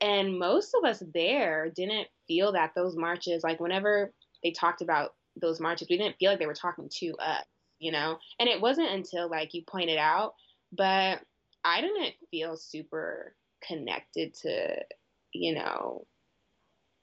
[0.00, 5.14] And most of us there didn't feel that those marches like whenever they talked about
[5.40, 7.44] those marches, we didn't feel like they were talking to us
[7.84, 8.18] you know?
[8.38, 10.34] And it wasn't until like you pointed out,
[10.72, 11.20] but
[11.64, 13.34] I didn't feel super
[13.66, 14.76] connected to,
[15.34, 16.06] you know,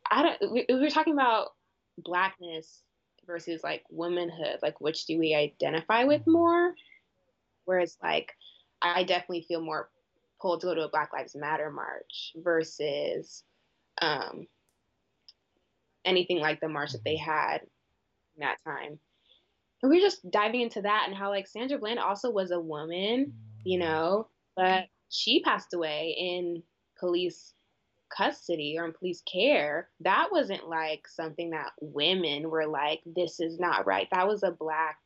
[0.10, 1.50] I don't, we, we were talking about
[1.98, 2.82] blackness
[3.28, 6.32] versus like womanhood, like which do we identify with mm-hmm.
[6.32, 6.74] more?
[7.66, 8.32] Whereas like,
[8.82, 9.90] I definitely feel more
[10.42, 13.44] pulled to go to a Black Lives Matter march versus
[14.02, 14.48] um,
[16.04, 17.32] anything like the march that they mm-hmm.
[17.32, 18.98] had in that time.
[19.84, 22.60] And we are just diving into that and how like Sandra Bland also was a
[22.60, 23.88] woman, you mm-hmm.
[23.88, 26.64] know, but she passed away in
[27.00, 27.54] police
[28.16, 33.59] custody or in police care, that wasn't like something that women were like, this is
[33.59, 34.07] not right.
[34.12, 34.97] That was a black,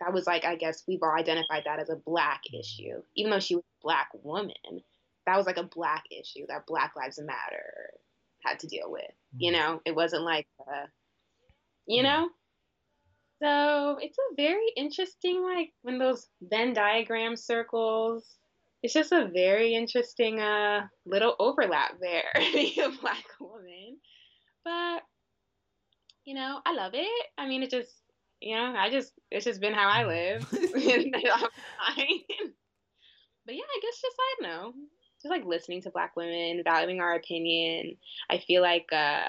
[0.00, 3.40] that was like, I guess we've all identified that as a black issue, even though
[3.40, 4.82] she was a black woman.
[5.26, 7.92] That was like a black issue that Black Lives Matter
[8.44, 9.02] had to deal with.
[9.02, 9.38] Mm-hmm.
[9.38, 10.86] You know, it wasn't like, uh,
[11.86, 12.28] you know?
[13.40, 18.36] So it's a very interesting, like when those Venn diagram circles
[18.82, 23.98] it's just a very interesting uh, little overlap there, being a black woman.
[24.64, 25.02] But
[26.24, 27.26] you know, I love it.
[27.38, 27.90] I mean, it just
[28.40, 30.42] you know, I just it's just been how I live.
[30.50, 30.82] but yeah,
[33.46, 34.72] I guess just I know,
[35.20, 37.96] just like listening to black women, valuing our opinion.
[38.30, 39.20] I feel like uh,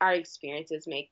[0.00, 1.10] our experiences make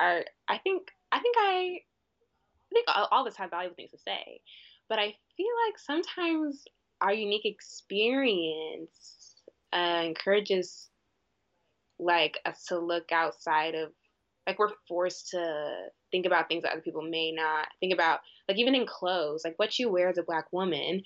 [0.00, 0.24] our.
[0.48, 3.98] I think I think I, I think all, all of us have valuable things to
[3.98, 4.40] say,
[4.88, 6.64] but I feel like sometimes
[7.00, 9.36] our unique experience
[9.72, 10.88] uh, encourages
[11.98, 13.90] like us to look outside of
[14.46, 18.20] like we're forced to think about things that other people may not think about.
[18.48, 21.02] Like even in clothes like what you wear as a black woman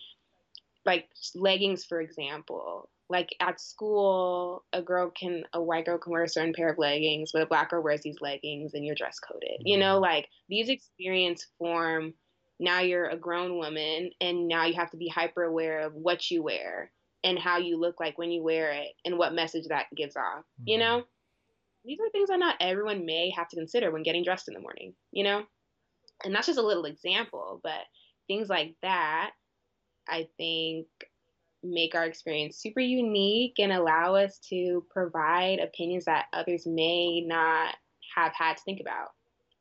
[0.84, 2.88] like leggings for example.
[3.10, 6.78] Like at school a girl can a white girl can wear a certain pair of
[6.78, 9.94] leggings but a black girl wears these leggings and you're dress coded you know?
[9.94, 10.02] Mm-hmm.
[10.02, 12.12] like these experience form
[12.60, 16.30] now you're a grown woman and now you have to be hyper aware of what
[16.30, 16.90] you wear
[17.24, 20.40] and how you look like when you wear it and what message that gives off
[20.40, 20.64] mm-hmm.
[20.66, 21.02] you know?
[21.84, 24.60] These are things that not everyone may have to consider when getting dressed in the
[24.60, 25.44] morning you know?
[26.24, 27.80] And that's just a little example but
[28.28, 29.30] things like that
[30.08, 30.86] i think
[31.62, 37.74] make our experience super unique and allow us to provide opinions that others may not
[38.14, 39.08] have had to think about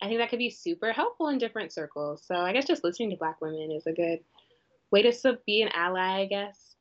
[0.02, 2.24] I think that could be super helpful in different circles.
[2.26, 4.20] So I guess just listening to Black women is a good
[4.92, 6.76] way to be an ally, I guess.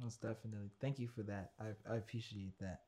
[0.00, 0.70] Most definitely.
[0.80, 1.50] Thank you for that.
[1.60, 2.80] I, I appreciate that.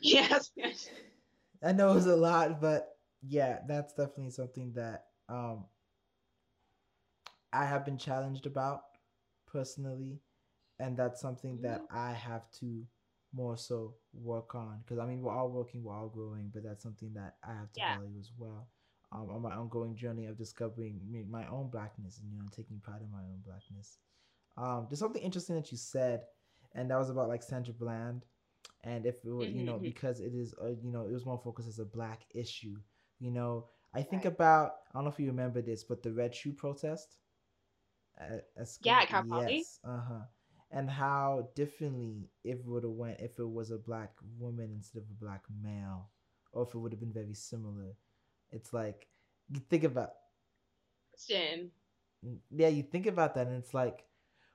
[0.00, 0.50] Yes.
[0.56, 0.88] yes.
[1.62, 5.64] I know it was a lot, but yeah, that's definitely something that um,
[7.52, 8.82] I have been challenged about
[9.46, 10.18] personally.
[10.80, 11.96] And that's something that mm-hmm.
[11.96, 12.84] I have to
[13.34, 16.82] more so work on because I mean we're all working, we're all growing, but that's
[16.82, 17.96] something that I have to yeah.
[17.96, 18.68] value as well.
[19.10, 20.98] Um, on my ongoing journey of discovering
[21.30, 23.98] my own blackness and you know taking pride in my own blackness.
[24.56, 26.22] Um, there's something interesting that you said,
[26.74, 28.24] and that was about like Sandra Bland,
[28.84, 29.58] and if it was, mm-hmm.
[29.58, 29.82] you know mm-hmm.
[29.82, 32.76] because it is uh, you know it was more focused as a black issue.
[33.18, 34.32] You know, I think right.
[34.32, 37.16] about I don't know if you remember this, but the Red Shoe protest.
[38.20, 39.78] Uh, yeah, Cal Yes.
[39.84, 40.20] Uh huh
[40.72, 45.02] and how differently if it would have went if it was a black woman instead
[45.02, 46.08] of a black male,
[46.52, 47.94] or if it would have been very similar.
[48.50, 49.06] It's like
[49.50, 50.10] you think about.
[51.10, 51.70] Question.
[52.50, 54.04] Yeah, you think about that, and it's like,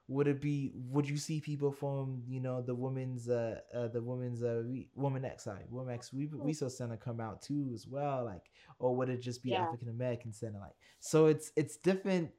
[0.08, 0.72] would it be?
[0.90, 4.64] Would you see people from you know the women's uh, uh the women's uh
[4.96, 8.50] woman X side, woman X we resource center come out too as well, like,
[8.80, 9.64] or would it just be yeah.
[9.64, 10.76] African American center, like?
[11.00, 12.32] So it's it's different.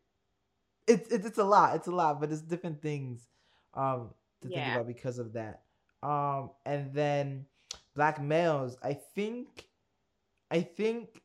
[0.87, 1.77] It's, it's it's a lot.
[1.77, 3.29] It's a lot, but it's different things
[3.75, 4.11] um,
[4.43, 4.65] to yeah.
[4.65, 5.63] think about because of that.
[6.03, 7.47] Um, and then
[7.95, 9.67] black males, I think,
[10.51, 11.21] I think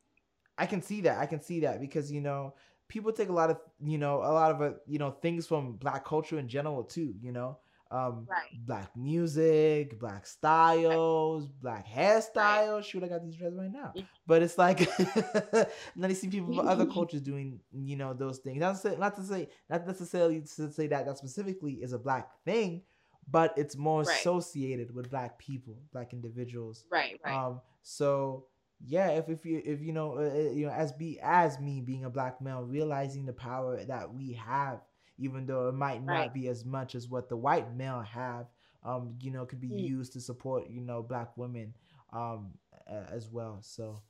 [0.57, 1.19] I can see that.
[1.19, 2.53] I can see that because you know
[2.87, 5.73] people take a lot of you know a lot of uh, you know things from
[5.73, 7.13] black culture in general too.
[7.21, 7.57] You know,
[7.93, 8.65] um, right.
[8.65, 11.85] black music, black styles, right.
[11.85, 12.75] black hairstyles.
[12.75, 12.85] Right.
[12.85, 13.93] Shoot, I got these dresses right now.
[14.25, 18.59] But it's like then you see people from other cultures doing, you know, those things.
[18.59, 21.99] Not to say, not to say, not necessarily to say that that specifically is a
[21.99, 22.81] black thing,
[23.29, 26.85] but it's more associated with black people, black individuals.
[26.91, 27.19] Right.
[27.23, 27.35] Right.
[27.35, 27.61] Um.
[27.83, 28.47] So
[28.83, 31.79] yeah, if if you if you know uh, uh you know as be as me
[31.79, 34.81] being a black male, realizing the power that we have
[35.17, 36.33] even though it might not right.
[36.33, 38.47] be as much as what the white male have.
[38.85, 39.87] Um, you know, could be mm.
[39.87, 41.73] used to support you know black women
[42.11, 42.51] um
[42.87, 43.59] as well.
[43.61, 44.01] So,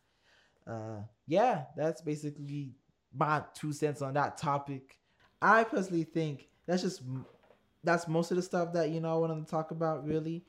[0.67, 2.73] uh, yeah, that's basically
[3.15, 4.97] my two cents on that topic.
[5.41, 7.01] I personally think that's just
[7.83, 10.05] that's most of the stuff that you know I wanted to talk about.
[10.05, 10.43] Really,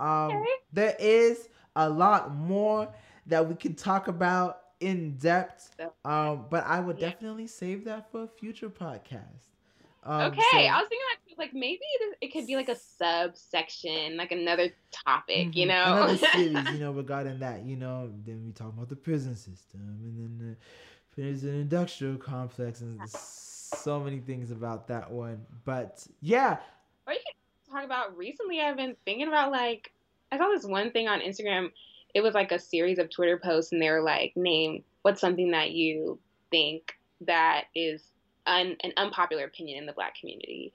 [0.00, 2.92] um, there is a lot more
[3.26, 5.74] that we can talk about in depth.
[6.04, 7.10] Um, but I would yeah.
[7.10, 9.53] definitely save that for a future podcast.
[10.04, 12.76] Um, okay, so, I was thinking like, like maybe it, it, could be like a
[12.76, 15.58] subsection, like another topic, mm-hmm.
[15.58, 18.10] you know, another series, you know, regarding that, you know.
[18.26, 20.56] Then we talk about the prison system, and then the
[21.14, 25.46] prison industrial complex, and so many things about that one.
[25.64, 26.58] But yeah,
[27.06, 28.60] or you can talk about recently.
[28.60, 29.90] I've been thinking about like
[30.30, 31.70] I saw this one thing on Instagram.
[32.14, 35.50] It was like a series of Twitter posts, and they were like, "Name what's something
[35.50, 36.18] that you
[36.50, 38.02] think that is
[38.46, 40.72] un, an unpopular opinion in the black community.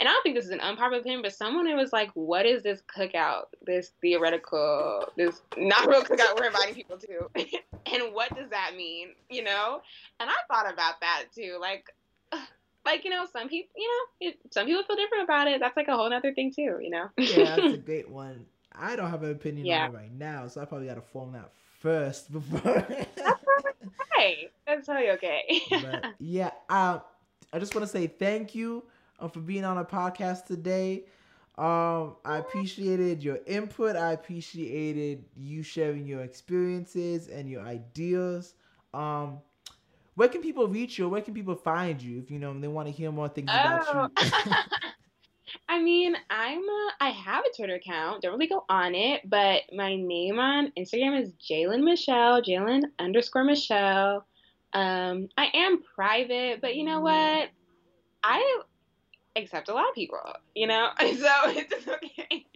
[0.00, 2.46] And I don't think this is an unpopular opinion, but someone who was like, what
[2.46, 7.30] is this cookout, this theoretical, this not real cookout we're inviting people to?
[7.34, 9.10] and what does that mean?
[9.30, 9.82] You know?
[10.20, 11.58] And I thought about that too.
[11.60, 11.94] Like,
[12.84, 15.60] like you know, some people, you know, it, some people feel different about it.
[15.60, 17.08] That's like a whole other thing too, you know.
[17.18, 18.46] yeah, that's a great one.
[18.74, 19.84] I don't have an opinion yeah.
[19.84, 22.86] on it right now, so I probably got to form that first before.
[23.16, 23.44] that's
[24.16, 24.50] okay.
[24.66, 25.60] That's totally okay.
[25.70, 27.02] but yeah, um,
[27.52, 28.82] I just want to say thank you
[29.20, 31.04] uh, for being on a podcast today.
[31.58, 33.94] Um, I appreciated your input.
[33.94, 38.54] I appreciated you sharing your experiences and your ideas.
[38.94, 39.38] Um,
[40.14, 41.08] where can people reach you?
[41.08, 43.84] Where can people find you if you know they want to hear more things about
[43.88, 44.08] oh.
[44.22, 44.52] you?
[45.68, 48.22] I mean, I'm a, I have a Twitter account.
[48.22, 53.44] Don't really go on it, but my name on Instagram is Jalen Michelle, Jalen underscore
[53.44, 54.26] Michelle.
[54.72, 57.50] Um, I am private, but you know what?
[58.24, 58.60] I
[59.36, 60.18] accept a lot of people,
[60.54, 61.06] you know, so
[61.46, 62.46] it's okay.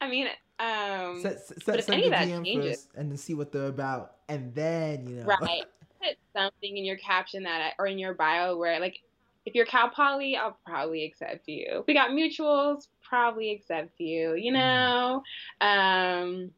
[0.00, 3.52] I mean, um, set, set, but if any of that changes, and then see what
[3.52, 5.64] they're about, and then you know, right,
[6.02, 9.00] put something in your caption that I, or in your bio where like,
[9.46, 11.80] if you're Cal Poly, I'll probably accept you.
[11.80, 14.34] If we got mutuals, probably accept you.
[14.34, 14.60] You mm-hmm.
[14.60, 15.22] know,
[15.60, 16.50] um,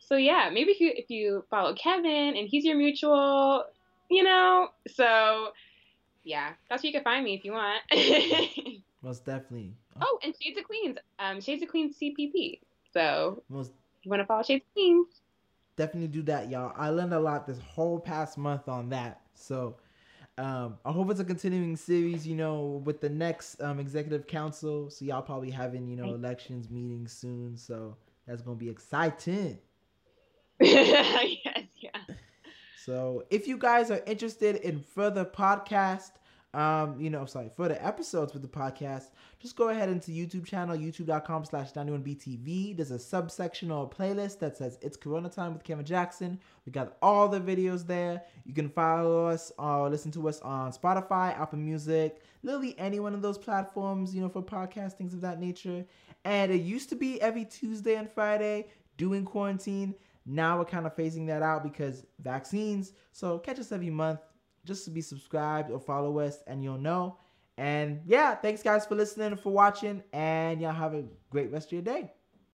[0.00, 3.64] so yeah, maybe if you if you follow Kevin and he's your mutual,
[4.12, 5.52] you know, so
[6.24, 7.82] yeah, that's where you can find me if you want.
[9.02, 9.74] Most definitely.
[10.00, 10.98] Oh, and Shades of Queens.
[11.18, 12.60] Um, Shades of Queens CPP.
[12.92, 15.06] So Most you want to follow Shades of Queens?
[15.76, 16.72] Definitely do that, y'all.
[16.76, 19.22] I learned a lot this whole past month on that.
[19.34, 19.76] So
[20.38, 24.90] um, I hope it's a continuing series, you know, with the next um, executive council.
[24.90, 27.56] So y'all probably having, you know, elections meetings soon.
[27.56, 27.96] So
[28.26, 29.58] that's gonna be exciting.
[30.60, 31.51] yeah.
[32.84, 36.10] So if you guys are interested in further podcast,
[36.52, 40.76] um, you know, sorry, further episodes with the podcast, just go ahead into YouTube channel,
[40.76, 42.76] youtube.com slash 91BTV.
[42.76, 46.40] There's a subsection or a playlist that says It's Corona Time with Kevin Jackson.
[46.66, 48.22] We got all the videos there.
[48.44, 53.14] You can follow us or listen to us on Spotify, Apple Music, literally any one
[53.14, 55.84] of those platforms, you know, for podcast, things of that nature.
[56.24, 58.66] And it used to be every Tuesday and Friday
[58.96, 59.94] doing quarantine.
[60.26, 62.92] Now we're kind of phasing that out because vaccines.
[63.12, 64.20] So catch us every month
[64.64, 67.18] just to be subscribed or follow us and you'll know.
[67.58, 70.02] And yeah, thanks guys for listening and for watching.
[70.12, 72.12] And y'all have a great rest of your day.